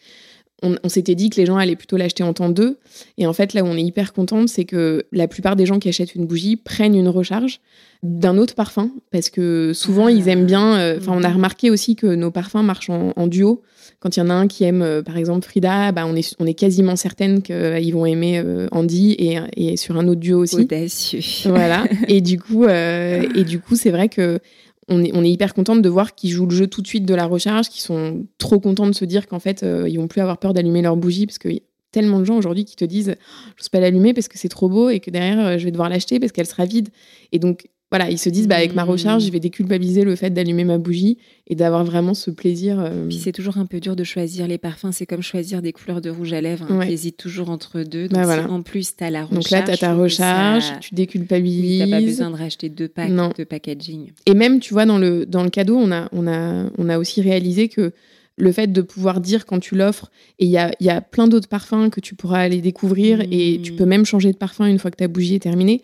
[0.63, 2.77] on, on s'était dit que les gens allaient plutôt l'acheter en temps deux.
[3.17, 5.79] Et en fait, là où on est hyper contente, c'est que la plupart des gens
[5.79, 7.59] qui achètent une bougie prennent une recharge
[8.03, 10.11] d'un autre parfum, parce que souvent, Ah.
[10.11, 10.77] ils aiment bien.
[10.77, 11.35] euh, Enfin, on a Mhm.
[11.35, 13.63] remarqué aussi que nos parfums marchent en, en duo.
[13.99, 16.35] Quand il y en a un qui aime, euh, par exemple, Frida, bah, on, est,
[16.39, 20.39] on est quasiment certaine qu'ils vont aimer euh, Andy et, et sur un autre duo
[20.43, 20.57] aussi.
[20.57, 21.19] Audacieux.
[21.45, 21.85] Voilà.
[22.07, 24.39] et du coup, et du coup, c'est vrai que
[24.87, 27.25] on est, hyper contente de voir qu'ils jouent le jeu tout de suite de la
[27.25, 30.37] recharge, qu'ils sont trop contents de se dire qu'en fait, euh, ils vont plus avoir
[30.37, 31.61] peur d'allumer leur bougie parce que y a
[31.91, 33.15] tellement de gens aujourd'hui qui te disent,
[33.55, 35.71] je n'ose pas l'allumer parce que c'est trop beau et que derrière, euh, je vais
[35.71, 36.89] devoir l'acheter parce qu'elle sera vide.
[37.31, 38.89] Et donc, voilà, ils se disent, bah, avec ma Mm.
[38.89, 41.17] recharge, je vais déculpabiliser le fait d'allumer ma bougie
[41.47, 42.79] et d'avoir vraiment ce plaisir.
[42.79, 44.91] euh, Puis c'est toujours un peu dur de choisir les parfums.
[44.91, 46.65] C'est comme choisir des couleurs de rouge à lèvres.
[46.69, 46.79] hein.
[46.79, 46.87] Ouais.
[46.87, 48.07] T'hésites toujours entre deux.
[48.07, 48.49] Donc Bah si voilà.
[48.51, 49.35] en plus, t'as la recharge.
[49.35, 51.79] Donc là, tu as ta recharge, ça- tu Oui, déculpabilises.
[51.79, 53.31] T'as pas besoin de racheter deux packs Non.
[53.37, 54.11] de packaging.
[54.25, 56.97] Et même, tu vois, dans le, dans le cadeau, on a, on, a, on a
[56.97, 57.91] aussi réalisé que
[58.37, 61.27] le fait de pouvoir dire quand tu l'offres, et il y a, y a plein
[61.27, 64.79] d'autres parfums que tu pourras aller découvrir, et tu peux même changer de parfum une
[64.79, 65.81] fois que ta bougie est terminée.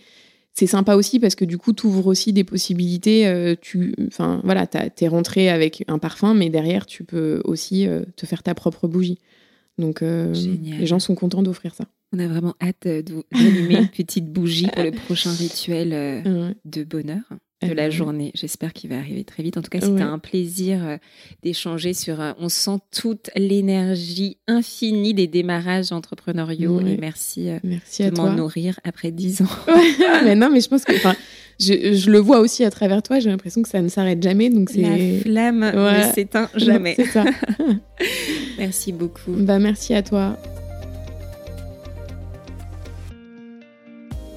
[0.62, 3.26] C'est sympa aussi parce que du coup, tu ouvres aussi des possibilités.
[3.26, 8.04] euh, tu, enfin, voilà, t'es rentré avec un parfum, mais derrière, tu peux aussi euh,
[8.16, 9.18] te faire ta propre bougie.
[9.80, 11.86] Donc, euh, les gens sont contents d'offrir ça.
[12.14, 16.24] On a vraiment hâte d'allumer une petite bougie pour le prochain rituel
[16.64, 17.24] de bonheur
[17.68, 18.32] de la journée.
[18.36, 19.58] J'espère qu'il va arriver très vite.
[19.58, 20.02] En tout cas, c'était Ouais.
[20.02, 20.98] un plaisir euh,
[21.44, 22.20] d'échanger sur.
[22.22, 26.80] euh, on sent toute l'énergie infinie des démarrages entrepreneuriaux.
[26.82, 26.94] Ouais.
[26.94, 29.46] Et merci euh, Merci de m'en nourrir après dix ans.
[29.68, 30.94] Ouais, mais non, mais je pense que,
[31.60, 33.20] je, je le vois aussi à travers toi.
[33.20, 36.96] J'ai l'impression que ça ne s'arrête jamais, donc La c'est flamme ne s'éteint jamais.
[36.98, 37.26] C'est ça.
[38.58, 39.32] Merci beaucoup.
[39.32, 40.38] bah merci à toi.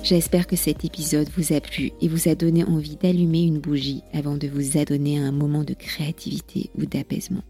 [0.05, 4.03] J'espère que cet épisode vous a plu et vous a donné envie d'allumer une bougie
[4.13, 7.41] avant de vous adonner à un moment de créativité ou d'apaisement.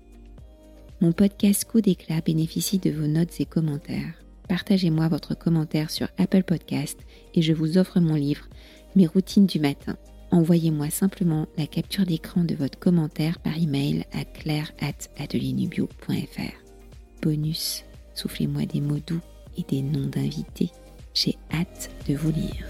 [1.00, 4.14] Mon podcast Coup d'éclat bénéficie de vos notes et commentaires.
[4.48, 7.00] Partagez-moi votre commentaire sur Apple Podcast
[7.34, 8.46] et je vous offre mon livre
[8.94, 9.96] Mes routines du matin.
[10.30, 16.52] Envoyez-moi simplement la capture d'écran de votre commentaire par email à claire@atelierNubio.fr.
[17.20, 17.82] Bonus,
[18.14, 19.22] soufflez-moi des mots doux
[19.58, 20.70] et des noms d'invités.
[21.14, 22.66] J'ai hâte de vous lire.